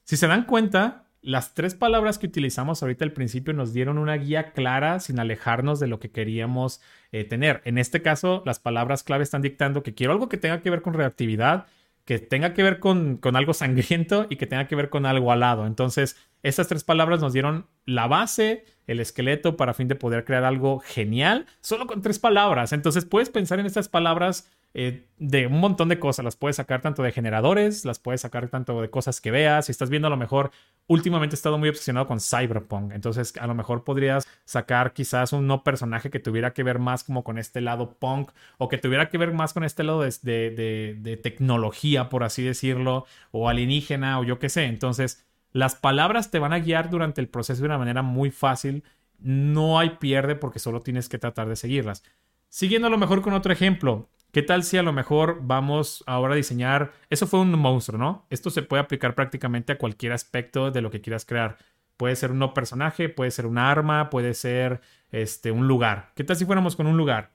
si 0.05 0.19
se 0.19 0.26
dan 0.26 0.45
cuenta, 0.45 1.07
las 1.23 1.55
tres 1.55 1.75
palabras 1.75 2.19
que 2.19 2.26
utilizamos 2.26 2.83
ahorita 2.83 3.07
al 3.07 3.12
principio 3.12 3.55
nos 3.55 3.73
dieron 3.73 3.97
una 3.97 4.17
guía 4.17 4.52
clara 4.52 5.00
sin 5.00 5.21
alejarnos 5.21 5.81
de 5.81 5.87
lo 5.87 6.00
que 6.00 6.11
queríamos 6.11 6.83
eh, 7.12 7.25
tener. 7.25 7.62
En 7.64 7.79
este 7.79 8.02
caso, 8.02 8.43
las 8.45 8.59
palabras 8.59 9.05
clave 9.05 9.23
están 9.23 9.41
dictando 9.41 9.83
que 9.83 9.95
quiero 9.95 10.12
algo 10.12 10.29
que 10.29 10.37
tenga 10.37 10.61
que 10.61 10.69
ver 10.69 10.83
con 10.83 10.93
reactividad, 10.93 11.64
que 12.05 12.19
tenga 12.19 12.55
que 12.55 12.63
ver 12.63 12.81
con, 12.81 13.17
con, 13.17 13.37
algo 13.37 13.55
sangriento 13.55 14.27
y 14.29 14.37
que 14.37 14.47
tenga 14.47 14.67
que 14.67 14.77
ver 14.77 14.91
con 14.91 15.07
algo 15.07 15.33
alado. 15.33 15.67
Entonces, 15.67 16.17
estas 16.43 16.69
tres 16.69 16.83
palabras 16.85 17.21
nos 17.21 17.33
dieron 17.33 17.67
la 17.85 18.07
base, 18.09 18.65
el 18.87 19.01
esqueleto 19.01 19.57
para 19.57 19.75
fin 19.75 19.88
de 19.88 19.95
poder 19.95 20.25
crear 20.25 20.45
algo 20.45 20.81
genial, 20.81 21.47
solo 21.61 21.87
con 21.87 22.03
tres 22.03 22.19
palabras. 22.19 22.73
Entonces, 22.73 23.05
puedes 23.05 23.31
pensar 23.31 23.61
en 23.61 23.67
estas 23.67 23.88
palabras 23.88 24.51
eh, 24.75 25.07
de 25.19 25.47
un 25.47 25.61
montón 25.61 25.89
de 25.89 25.99
cosas. 25.99 26.25
Las 26.25 26.37
puedes 26.37 26.57
sacar 26.57 26.81
tanto 26.81 27.03
de 27.03 27.13
generadores, 27.13 27.85
las 27.85 27.99
puedes 27.99 28.23
sacar 28.23 28.49
tanto 28.49 28.81
de 28.81 28.91
cosas 28.91 29.21
que 29.21 29.31
veas. 29.31 29.67
Si 29.67 29.73
estás 29.73 29.91
viendo 29.91 30.07
a 30.09 30.11
lo 30.11 30.17
mejor, 30.17 30.51
últimamente 30.87 31.35
he 31.35 31.37
estado 31.37 31.59
muy 31.59 31.69
obsesionado 31.69 32.07
con 32.07 32.21
Cyberpunk. 32.21 32.93
Entonces 32.93 33.35
a 33.39 33.47
lo 33.47 33.55
mejor 33.55 33.85
podrías 33.85 34.27
sacar 34.45 34.93
quizás 34.93 35.33
un 35.33 35.47
no 35.47 35.63
personaje 35.63 36.11
que 36.11 36.21
tuviera 36.21 36.53
que 36.53 36.63
ver 36.63 36.79
más 36.79 37.05
como 37.05 37.25
con 37.25 37.39
este 37.39 37.61
lado 37.61 37.95
punk 37.99 38.31
o 38.59 38.69
que 38.69 38.79
tuviera 38.79 39.11
que 39.11 39.19
ver 39.19 39.33
más 39.33 39.53
con 39.53 39.65
este 39.65 39.85
lado 39.85 40.03
de, 40.03 40.11
de, 40.23 40.97
de 40.99 41.17
tecnología, 41.17 42.09
por 42.09 42.25
así 42.25 42.43
decirlo, 42.43 43.07
o 43.31 43.49
alienígena 43.49 44.19
o 44.19 44.25
yo 44.25 44.39
qué 44.39 44.49
sé. 44.49 44.65
Entonces 44.65 45.25
las 45.53 45.75
palabras 45.75 46.31
te 46.31 46.39
van 46.39 46.53
a 46.53 46.59
guiar 46.59 46.89
durante 46.91 47.21
el 47.21 47.29
proceso 47.29 47.61
de 47.61 47.67
una 47.67 47.79
manera 47.79 48.03
muy 48.03 48.31
fácil. 48.31 48.85
No 49.19 49.79
hay 49.79 49.91
pierde 50.01 50.35
porque 50.35 50.59
solo 50.59 50.81
tienes 50.81 51.09
que 51.09 51.19
tratar 51.19 51.49
de 51.49 51.57
seguirlas. 51.57 52.03
Siguiendo 52.49 52.89
a 52.89 52.91
lo 52.91 52.99
mejor 52.99 53.23
con 53.23 53.35
otro 53.35 53.53
ejemplo, 53.53 54.09
¿Qué 54.33 54.40
tal 54.40 54.64
si 54.64 54.79
a 54.79 54.83
lo 54.83 54.95
mejor 54.95 55.40
vamos 55.42 56.03
ahora 56.07 56.33
a 56.33 56.37
diseñar? 56.37 56.92
Eso 57.11 57.27
fue 57.27 57.40
un 57.40 57.51
monstruo, 57.59 57.99
¿no? 57.99 58.27
Esto 58.31 58.49
se 58.49 58.62
puede 58.62 58.83
aplicar 58.83 59.14
prácticamente 59.14 59.73
a 59.73 59.79
cualquier 59.79 60.12
aspecto 60.12 60.71
de 60.71 60.81
lo 60.81 60.90
que 60.90 61.03
quieras 61.03 61.27
crear. 61.27 61.59
Puede 61.99 62.16
ser 62.16 62.31
un 62.31 62.55
personaje, 62.55 63.11
puede 63.11 63.31
ser 63.31 63.45
un 63.45 63.59
arma, 63.59 64.09
puede 64.09 64.33
ser 64.33 64.81
este, 65.11 65.51
un 65.51 65.68
lugar. 65.68 66.12
¿Qué 66.16 66.25
tal 66.25 66.37
si 66.37 66.47
fuéramos 66.47 66.77
con 66.77 66.87
un 66.87 66.97
lugar? 66.97 67.33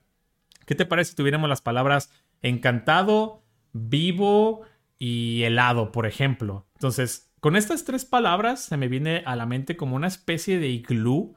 ¿Qué 0.65 0.73
te 0.73 0.88
parece 0.88 1.12
si 1.12 1.15
tuviéramos 1.15 1.47
las 1.47 1.62
palabras 1.62 2.12
encantado, 2.41 3.43
vivo 3.73 4.63
y 4.97 5.43
helado, 5.43 5.91
por 5.91 6.07
ejemplo? 6.07 6.65
Entonces, 6.73 7.31
con 7.41 7.55
estas 7.55 7.86
tres 7.86 8.05
palabras 8.05 8.63
se 8.63 8.75
me 8.75 8.88
viene 8.88 9.21
a 9.27 9.36
la 9.36 9.45
mente 9.45 9.77
como 9.77 9.95
una 9.95 10.07
especie 10.07 10.57
de 10.57 10.69
iglú 10.69 11.36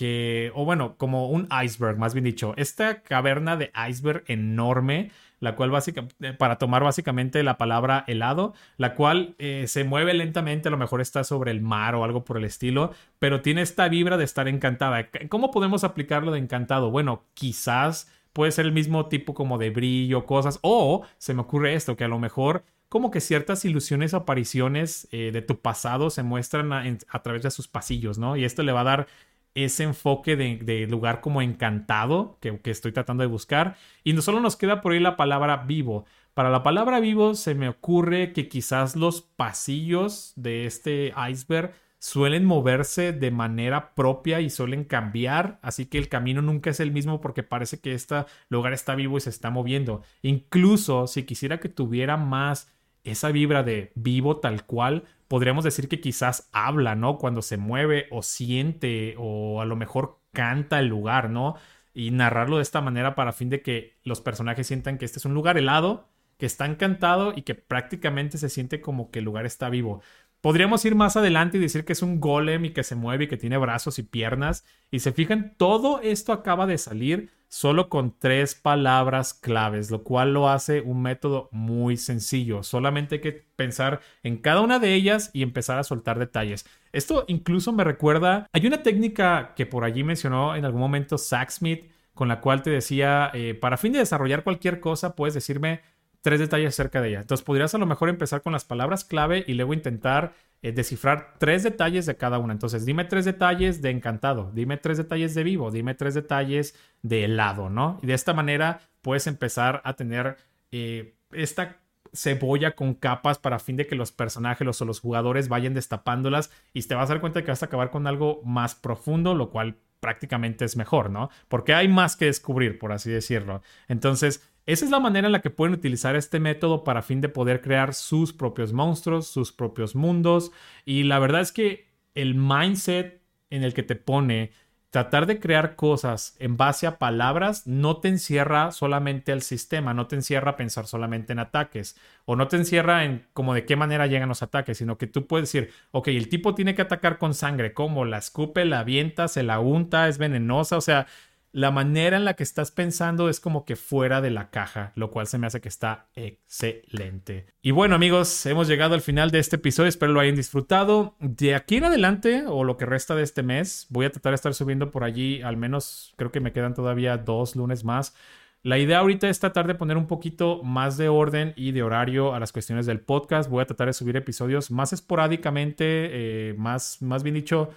que, 0.00 0.50
o 0.54 0.64
bueno, 0.64 0.96
como 0.96 1.28
un 1.28 1.46
iceberg, 1.62 1.98
más 1.98 2.14
bien 2.14 2.24
dicho, 2.24 2.54
esta 2.56 3.02
caverna 3.02 3.58
de 3.58 3.70
iceberg 3.86 4.24
enorme, 4.28 5.10
la 5.40 5.56
cual 5.56 5.70
básicamente, 5.70 6.28
eh, 6.28 6.32
para 6.32 6.56
tomar 6.56 6.82
básicamente 6.82 7.42
la 7.42 7.58
palabra 7.58 8.04
helado, 8.06 8.54
la 8.78 8.94
cual 8.94 9.34
eh, 9.38 9.66
se 9.66 9.84
mueve 9.84 10.14
lentamente, 10.14 10.68
a 10.68 10.70
lo 10.70 10.78
mejor 10.78 11.02
está 11.02 11.22
sobre 11.22 11.50
el 11.50 11.60
mar 11.60 11.94
o 11.96 12.04
algo 12.04 12.24
por 12.24 12.38
el 12.38 12.44
estilo, 12.44 12.94
pero 13.18 13.42
tiene 13.42 13.60
esta 13.60 13.90
vibra 13.90 14.16
de 14.16 14.24
estar 14.24 14.48
encantada. 14.48 15.10
¿Cómo 15.28 15.50
podemos 15.50 15.84
aplicarlo 15.84 16.32
de 16.32 16.38
encantado? 16.38 16.90
Bueno, 16.90 17.26
quizás 17.34 18.10
puede 18.32 18.52
ser 18.52 18.64
el 18.64 18.72
mismo 18.72 19.04
tipo 19.08 19.34
como 19.34 19.58
de 19.58 19.68
brillo, 19.68 20.24
cosas, 20.24 20.60
o 20.62 21.04
se 21.18 21.34
me 21.34 21.42
ocurre 21.42 21.74
esto, 21.74 21.94
que 21.94 22.04
a 22.04 22.08
lo 22.08 22.18
mejor 22.18 22.64
como 22.90 23.12
que 23.12 23.20
ciertas 23.20 23.64
ilusiones 23.64 24.14
apariciones 24.14 25.08
eh, 25.12 25.30
de 25.30 25.42
tu 25.42 25.60
pasado 25.60 26.10
se 26.10 26.24
muestran 26.24 26.72
a, 26.72 27.22
través 27.22 27.42
de 27.42 27.50
sus 27.52 27.68
pasillos, 27.68 28.18
¿no? 28.18 28.36
Y 28.36 28.44
esto 28.44 28.64
le 28.64 28.72
va 28.72 28.80
a 28.80 28.84
dar 28.84 29.06
ese 29.54 29.84
enfoque 29.84 30.36
de, 30.36 30.86
lugar 30.86 31.20
como 31.20 31.42
encantado 31.42 32.38
que, 32.40 32.58
estoy 32.64 32.92
tratando 32.92 33.22
de 33.22 33.28
buscar. 33.28 33.76
Y 34.04 34.12
no 34.12 34.22
solo 34.22 34.40
nos 34.40 34.56
queda 34.56 34.80
por 34.80 34.92
ahí 34.92 35.00
la 35.00 35.16
palabra 35.16 35.58
vivo. 35.58 36.04
Para 36.34 36.50
la 36.50 36.62
palabra 36.62 37.00
vivo 37.00 37.34
se 37.34 37.54
me 37.54 37.68
ocurre 37.68 38.32
que 38.32 38.48
quizás 38.48 38.96
los 38.96 39.22
pasillos 39.22 40.32
de 40.36 40.66
este 40.66 41.12
iceberg 41.30 41.74
suelen 41.98 42.46
moverse 42.46 43.12
de 43.12 43.30
manera 43.30 43.94
propia 43.94 44.40
y 44.40 44.48
suelen 44.48 44.84
cambiar, 44.84 45.58
así 45.60 45.84
que 45.84 45.98
el 45.98 46.08
camino 46.08 46.40
nunca 46.40 46.70
es 46.70 46.80
el 46.80 46.92
mismo 46.92 47.20
porque 47.20 47.42
parece 47.42 47.78
que 47.78 47.92
este 47.92 48.24
lugar 48.48 48.72
está 48.72 48.94
vivo 48.94 49.18
y 49.18 49.20
se 49.20 49.28
está 49.28 49.50
moviendo. 49.50 50.02
Incluso 50.22 51.06
si 51.06 51.24
quisiera 51.24 51.60
que 51.60 51.68
tuviera 51.68 52.16
más 52.16 52.72
esa 53.04 53.30
vibra 53.30 53.62
de 53.62 53.92
vivo 53.94 54.38
tal 54.38 54.64
cual, 54.66 55.04
podríamos 55.28 55.64
decir 55.64 55.88
que 55.88 56.00
quizás 56.00 56.48
habla, 56.52 56.94
¿no? 56.94 57.18
Cuando 57.18 57.42
se 57.42 57.56
mueve 57.56 58.06
o 58.10 58.22
siente 58.22 59.14
o 59.18 59.60
a 59.60 59.64
lo 59.64 59.76
mejor 59.76 60.20
canta 60.32 60.78
el 60.80 60.86
lugar, 60.86 61.30
¿no? 61.30 61.56
Y 61.94 62.10
narrarlo 62.10 62.56
de 62.56 62.62
esta 62.62 62.80
manera 62.80 63.14
para 63.14 63.32
fin 63.32 63.50
de 63.50 63.62
que 63.62 63.96
los 64.04 64.20
personajes 64.20 64.66
sientan 64.66 64.98
que 64.98 65.04
este 65.04 65.18
es 65.18 65.24
un 65.24 65.34
lugar 65.34 65.58
helado, 65.58 66.08
que 66.38 66.46
está 66.46 66.66
encantado 66.66 67.32
y 67.36 67.42
que 67.42 67.54
prácticamente 67.54 68.38
se 68.38 68.48
siente 68.48 68.80
como 68.80 69.10
que 69.10 69.18
el 69.20 69.24
lugar 69.24 69.46
está 69.46 69.68
vivo. 69.68 70.02
Podríamos 70.40 70.84
ir 70.86 70.94
más 70.94 71.16
adelante 71.16 71.58
y 71.58 71.60
decir 71.60 71.84
que 71.84 71.92
es 71.92 72.02
un 72.02 72.18
golem 72.18 72.64
y 72.64 72.70
que 72.70 72.82
se 72.82 72.96
mueve 72.96 73.24
y 73.24 73.28
que 73.28 73.36
tiene 73.36 73.58
brazos 73.58 73.98
y 73.98 74.02
piernas. 74.02 74.64
Y 74.90 75.00
se 75.00 75.12
fijan, 75.12 75.54
todo 75.58 76.00
esto 76.00 76.32
acaba 76.32 76.66
de 76.66 76.78
salir 76.78 77.30
solo 77.50 77.88
con 77.88 78.16
tres 78.16 78.54
palabras 78.54 79.34
claves, 79.34 79.90
lo 79.90 80.04
cual 80.04 80.32
lo 80.32 80.48
hace 80.48 80.80
un 80.80 81.02
método 81.02 81.48
muy 81.50 81.96
sencillo. 81.96 82.62
Solamente 82.62 83.16
hay 83.16 83.20
que 83.20 83.44
pensar 83.56 84.00
en 84.22 84.38
cada 84.38 84.60
una 84.60 84.78
de 84.78 84.94
ellas 84.94 85.30
y 85.34 85.42
empezar 85.42 85.76
a 85.78 85.82
soltar 85.82 86.18
detalles. 86.20 86.64
Esto 86.92 87.24
incluso 87.26 87.72
me 87.72 87.82
recuerda, 87.82 88.46
hay 88.52 88.66
una 88.66 88.84
técnica 88.84 89.54
que 89.56 89.66
por 89.66 89.84
allí 89.84 90.04
mencionó 90.04 90.54
en 90.54 90.64
algún 90.64 90.80
momento 90.80 91.18
Zach 91.18 91.50
Smith, 91.50 91.90
con 92.14 92.28
la 92.28 92.40
cual 92.40 92.62
te 92.62 92.70
decía, 92.70 93.30
eh, 93.34 93.54
para 93.54 93.76
fin 93.76 93.92
de 93.92 93.98
desarrollar 93.98 94.44
cualquier 94.44 94.78
cosa, 94.78 95.16
puedes 95.16 95.34
decirme 95.34 95.80
tres 96.22 96.40
detalles 96.40 96.68
acerca 96.68 97.00
de 97.00 97.10
ella. 97.10 97.20
Entonces 97.20 97.44
podrías 97.44 97.74
a 97.74 97.78
lo 97.78 97.86
mejor 97.86 98.08
empezar 98.08 98.42
con 98.42 98.52
las 98.52 98.64
palabras 98.64 99.04
clave 99.04 99.44
y 99.46 99.54
luego 99.54 99.74
intentar 99.74 100.34
eh, 100.62 100.72
descifrar 100.72 101.34
tres 101.38 101.62
detalles 101.62 102.06
de 102.06 102.16
cada 102.16 102.38
una. 102.38 102.52
Entonces 102.52 102.84
dime 102.84 103.04
tres 103.04 103.24
detalles 103.24 103.80
de 103.80 103.90
encantado, 103.90 104.50
dime 104.54 104.76
tres 104.76 104.98
detalles 104.98 105.34
de 105.34 105.42
vivo, 105.42 105.70
dime 105.70 105.94
tres 105.94 106.14
detalles 106.14 106.74
de 107.02 107.24
helado, 107.24 107.70
¿no? 107.70 107.98
Y 108.02 108.06
de 108.06 108.14
esta 108.14 108.34
manera 108.34 108.80
puedes 109.00 109.26
empezar 109.26 109.80
a 109.84 109.94
tener 109.94 110.36
eh, 110.70 111.14
esta 111.32 111.78
cebolla 112.12 112.72
con 112.72 112.94
capas 112.94 113.38
para 113.38 113.58
fin 113.58 113.76
de 113.76 113.86
que 113.86 113.94
los 113.94 114.12
personajes 114.12 114.80
o 114.80 114.84
los 114.84 115.00
jugadores 115.00 115.48
vayan 115.48 115.74
destapándolas 115.74 116.50
y 116.72 116.82
te 116.82 116.94
vas 116.94 117.08
a 117.08 117.14
dar 117.14 117.20
cuenta 117.20 117.38
de 117.38 117.44
que 117.44 117.52
vas 117.52 117.62
a 117.62 117.66
acabar 117.66 117.90
con 117.90 118.06
algo 118.06 118.42
más 118.44 118.74
profundo, 118.74 119.34
lo 119.34 119.50
cual 119.50 119.76
prácticamente 120.00 120.64
es 120.64 120.76
mejor, 120.76 121.10
¿no? 121.10 121.30
Porque 121.48 121.74
hay 121.74 121.88
más 121.88 122.16
que 122.16 122.26
descubrir, 122.26 122.78
por 122.78 122.92
así 122.92 123.10
decirlo. 123.10 123.62
Entonces, 123.88 124.50
esa 124.66 124.84
es 124.84 124.90
la 124.90 125.00
manera 125.00 125.26
en 125.26 125.32
la 125.32 125.40
que 125.42 125.50
pueden 125.50 125.74
utilizar 125.74 126.16
este 126.16 126.40
método 126.40 126.84
para 126.84 127.02
fin 127.02 127.20
de 127.20 127.28
poder 127.28 127.60
crear 127.60 127.94
sus 127.94 128.32
propios 128.32 128.72
monstruos, 128.72 129.26
sus 129.26 129.52
propios 129.52 129.94
mundos. 129.94 130.52
Y 130.84 131.04
la 131.04 131.18
verdad 131.18 131.40
es 131.40 131.52
que 131.52 131.88
el 132.14 132.34
mindset 132.34 133.22
en 133.50 133.64
el 133.64 133.74
que 133.74 133.82
te 133.82 133.96
pone 133.96 134.52
tratar 134.90 135.26
de 135.26 135.38
crear 135.38 135.76
cosas 135.76 136.34
en 136.40 136.56
base 136.56 136.86
a 136.86 136.98
palabras 136.98 137.66
no 137.66 137.98
te 137.98 138.08
encierra 138.08 138.72
solamente 138.72 139.30
al 139.30 139.42
sistema, 139.42 139.94
no 139.94 140.08
te 140.08 140.16
encierra 140.16 140.52
a 140.52 140.56
pensar 140.56 140.86
solamente 140.88 141.32
en 141.32 141.38
ataques 141.38 141.96
o 142.24 142.34
no 142.34 142.48
te 142.48 142.56
encierra 142.56 143.04
en 143.04 143.24
como 143.32 143.54
de 143.54 143.64
qué 143.64 143.76
manera 143.76 144.08
llegan 144.08 144.28
los 144.28 144.42
ataques, 144.42 144.78
sino 144.78 144.98
que 144.98 145.06
tú 145.06 145.26
puedes 145.26 145.50
decir, 145.52 145.72
ok, 145.92 146.08
el 146.08 146.28
tipo 146.28 146.54
tiene 146.54 146.74
que 146.74 146.82
atacar 146.82 147.18
con 147.18 147.34
sangre, 147.34 147.72
¿cómo? 147.72 148.04
La 148.04 148.18
escupe, 148.18 148.64
la 148.64 148.80
avienta, 148.80 149.28
se 149.28 149.44
la 149.44 149.60
unta, 149.60 150.08
es 150.08 150.18
venenosa, 150.18 150.76
o 150.76 150.80
sea, 150.80 151.06
la 151.52 151.70
manera 151.70 152.16
en 152.16 152.24
la 152.24 152.34
que 152.34 152.42
estás 152.42 152.70
pensando 152.70 153.28
es 153.28 153.40
como 153.40 153.64
que 153.64 153.76
fuera 153.76 154.20
de 154.20 154.30
la 154.30 154.50
caja, 154.50 154.92
lo 154.94 155.10
cual 155.10 155.26
se 155.26 155.38
me 155.38 155.46
hace 155.46 155.60
que 155.60 155.68
está 155.68 156.08
excelente. 156.14 157.46
Y 157.62 157.72
bueno 157.72 157.94
amigos, 157.94 158.46
hemos 158.46 158.68
llegado 158.68 158.94
al 158.94 159.00
final 159.00 159.30
de 159.30 159.40
este 159.40 159.56
episodio, 159.56 159.88
espero 159.88 160.12
lo 160.12 160.20
hayan 160.20 160.36
disfrutado. 160.36 161.16
De 161.18 161.54
aquí 161.54 161.76
en 161.76 161.84
adelante, 161.84 162.44
o 162.46 162.64
lo 162.64 162.76
que 162.76 162.86
resta 162.86 163.14
de 163.14 163.22
este 163.22 163.42
mes, 163.42 163.86
voy 163.90 164.06
a 164.06 164.12
tratar 164.12 164.30
de 164.30 164.36
estar 164.36 164.54
subiendo 164.54 164.90
por 164.90 165.04
allí, 165.04 165.42
al 165.42 165.56
menos 165.56 166.14
creo 166.16 166.30
que 166.30 166.40
me 166.40 166.52
quedan 166.52 166.74
todavía 166.74 167.16
dos 167.16 167.56
lunes 167.56 167.84
más. 167.84 168.14
La 168.62 168.78
idea 168.78 168.98
ahorita 168.98 169.28
es 169.28 169.40
tratar 169.40 169.66
de 169.66 169.74
poner 169.74 169.96
un 169.96 170.06
poquito 170.06 170.62
más 170.62 170.98
de 170.98 171.08
orden 171.08 171.54
y 171.56 171.72
de 171.72 171.82
horario 171.82 172.34
a 172.34 172.40
las 172.40 172.52
cuestiones 172.52 172.84
del 172.84 173.00
podcast. 173.00 173.48
Voy 173.48 173.62
a 173.62 173.66
tratar 173.66 173.86
de 173.86 173.94
subir 173.94 174.16
episodios 174.16 174.70
más 174.70 174.92
esporádicamente, 174.92 175.84
eh, 175.86 176.54
más, 176.58 177.00
más 177.00 177.22
bien 177.22 177.36
dicho, 177.36 177.70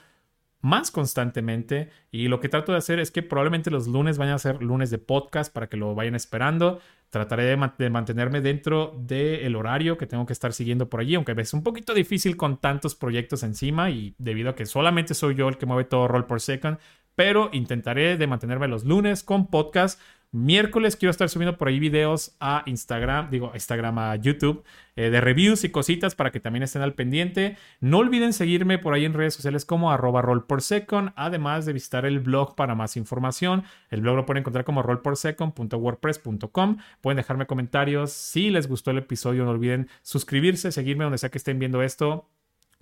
más 0.63 0.91
constantemente 0.91 1.89
y 2.09 2.29
lo 2.29 2.39
que 2.39 2.47
trato 2.47 2.71
de 2.71 2.77
hacer 2.77 2.99
es 2.99 3.11
que 3.11 3.21
probablemente 3.21 3.69
los 3.69 3.85
lunes 3.85 4.17
vayan 4.17 4.35
a 4.35 4.39
ser 4.39 4.63
lunes 4.63 4.89
de 4.89 4.97
podcast 4.97 5.53
para 5.53 5.67
que 5.67 5.75
lo 5.75 5.93
vayan 5.93 6.15
esperando. 6.15 6.79
Trataré 7.09 7.43
de, 7.43 7.89
mantenerme 7.89 8.39
dentro 8.39 8.95
del 8.97 9.55
horario 9.57 9.97
que 9.97 10.07
tengo 10.07 10.25
que 10.25 10.31
estar 10.31 10.53
siguiendo 10.53 10.89
por 10.89 11.01
allí, 11.01 11.15
aunque 11.15 11.33
es 11.37 11.53
un 11.53 11.63
poquito 11.63 11.93
difícil 11.93 12.37
con 12.37 12.61
tantos 12.61 12.95
proyectos 12.95 13.43
encima 13.43 13.91
y 13.91 14.15
debido 14.17 14.51
a 14.51 14.55
que 14.55 14.65
solamente 14.65 15.13
soy 15.13 15.35
yo 15.35 15.49
el 15.49 15.57
que 15.57 15.65
mueve 15.65 15.83
todo 15.83 16.07
roll 16.07 16.25
por 16.25 16.39
second, 16.39 16.77
pero 17.13 17.49
intentaré 17.51 18.17
de 18.17 18.25
mantenerme 18.25 18.69
los 18.69 18.85
lunes 18.85 19.21
con 19.21 19.47
podcast 19.47 19.99
Miércoles 20.33 20.95
quiero 20.95 21.11
estar 21.11 21.29
subiendo 21.29 21.59
por 21.59 21.67
ahí 21.67 21.77
videos 21.77 22.35
a 22.39 22.63
Instagram, 22.65 23.29
digo, 23.29 23.51
Instagram, 23.53 23.99
a 23.99 24.15
YouTube, 24.15 24.63
eh, 24.95 25.11
de 25.11 25.21
reviews 25.21 25.63
y 25.63 25.69
cositas 25.69 26.15
para 26.15 26.31
que 26.31 26.39
también 26.39 26.63
estén 26.63 26.81
al 26.81 26.95
pendiente. 26.95 27.55
No 27.81 27.99
olviden 27.99 28.33
seguirme 28.33 28.79
por 28.79 28.95
ahí 28.95 29.05
en 29.05 29.13
redes 29.13 29.35
sociales 29.35 29.63
como 29.63 29.91
arroba 29.91 30.23
por 30.47 30.63
second, 30.63 31.11
además 31.15 31.67
de 31.67 31.73
visitar 31.73 32.07
el 32.07 32.19
blog 32.19 32.55
para 32.55 32.73
más 32.73 32.97
información. 32.97 33.63
El 33.91 34.01
blog 34.01 34.15
lo 34.15 34.25
pueden 34.25 34.41
encontrar 34.41 34.65
como 34.65 34.81
rollporsecond.wordpress.com. 34.81 36.77
Pueden 37.01 37.17
dejarme 37.17 37.45
comentarios. 37.45 38.11
Si 38.11 38.49
les 38.49 38.67
gustó 38.67 38.89
el 38.89 38.97
episodio, 38.97 39.45
no 39.45 39.51
olviden 39.51 39.87
suscribirse, 40.01 40.71
seguirme 40.71 41.03
donde 41.03 41.19
sea 41.19 41.29
que 41.29 41.37
estén 41.37 41.59
viendo 41.59 41.83
esto 41.83 42.27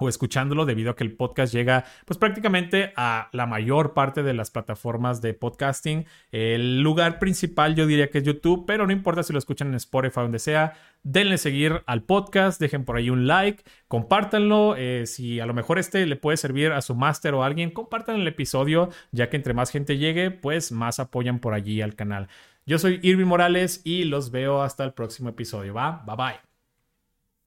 o 0.02 0.10
escuchándolo 0.10 0.66
debido 0.66 0.92
a 0.92 0.96
que 0.96 1.04
el 1.04 1.16
podcast 1.16 1.54
llega 1.54 1.86
pues 2.06 2.18
prácticamente 2.18 2.92
a 2.96 3.30
la 3.34 3.46
mayor 3.46 3.94
parte 3.94 4.24
de 4.24 4.34
las 4.34 4.50
plataformas 4.50 5.22
de 5.22 5.36
podcasting. 5.36 6.06
El 6.32 6.82
lugar 6.82 7.20
principal 7.20 7.76
yo 7.76 7.86
diría 7.86 8.10
que 8.10 8.18
es 8.18 8.24
YouTube, 8.24 8.66
pero 8.66 8.88
no 8.88 8.94
importa 8.94 9.22
si 9.22 9.32
lo 9.32 9.40
escuchan 9.40 9.68
en 9.68 9.76
Spotify 9.76 10.22
donde 10.22 10.40
sea, 10.40 10.74
denle 11.04 11.38
seguir 11.38 11.84
al 11.86 12.04
podcast, 12.04 12.60
dejen 12.60 12.84
por 12.84 12.98
ahí 12.98 13.10
un 13.10 13.28
like, 13.28 13.64
compártanlo, 13.88 14.76
eh, 14.76 15.06
si 15.06 15.40
a 15.40 15.46
lo 15.46 15.54
mejor 15.54 15.78
este 15.78 16.06
le 16.06 16.16
puede 16.16 16.38
servir 16.38 16.72
a 16.72 16.82
su 16.82 16.96
máster 16.96 17.36
o 17.36 17.44
a 17.44 17.46
alguien, 17.46 17.70
compartan 17.70 18.20
el 18.20 18.28
episodio, 18.28 18.90
ya 19.12 19.30
que 19.30 19.38
entre 19.38 19.54
más 19.54 19.70
gente 19.70 19.98
llegue, 19.98 20.32
pues 20.32 20.72
más 20.72 21.00
apoyan 21.00 21.40
por 21.40 21.54
allí 21.54 21.82
al 21.82 21.96
canal. 21.96 22.28
Yo 22.66 22.80
soy 22.80 23.00
Irving 23.04 23.26
Morales 23.26 23.82
y 23.84 24.06
los 24.06 24.32
veo 24.32 24.62
hasta 24.62 24.84
el 24.84 24.94
próximo 24.94 25.30
episodio, 25.30 25.74
¿va? 25.74 26.04
Bye 26.06 26.16
bye. 26.16 26.51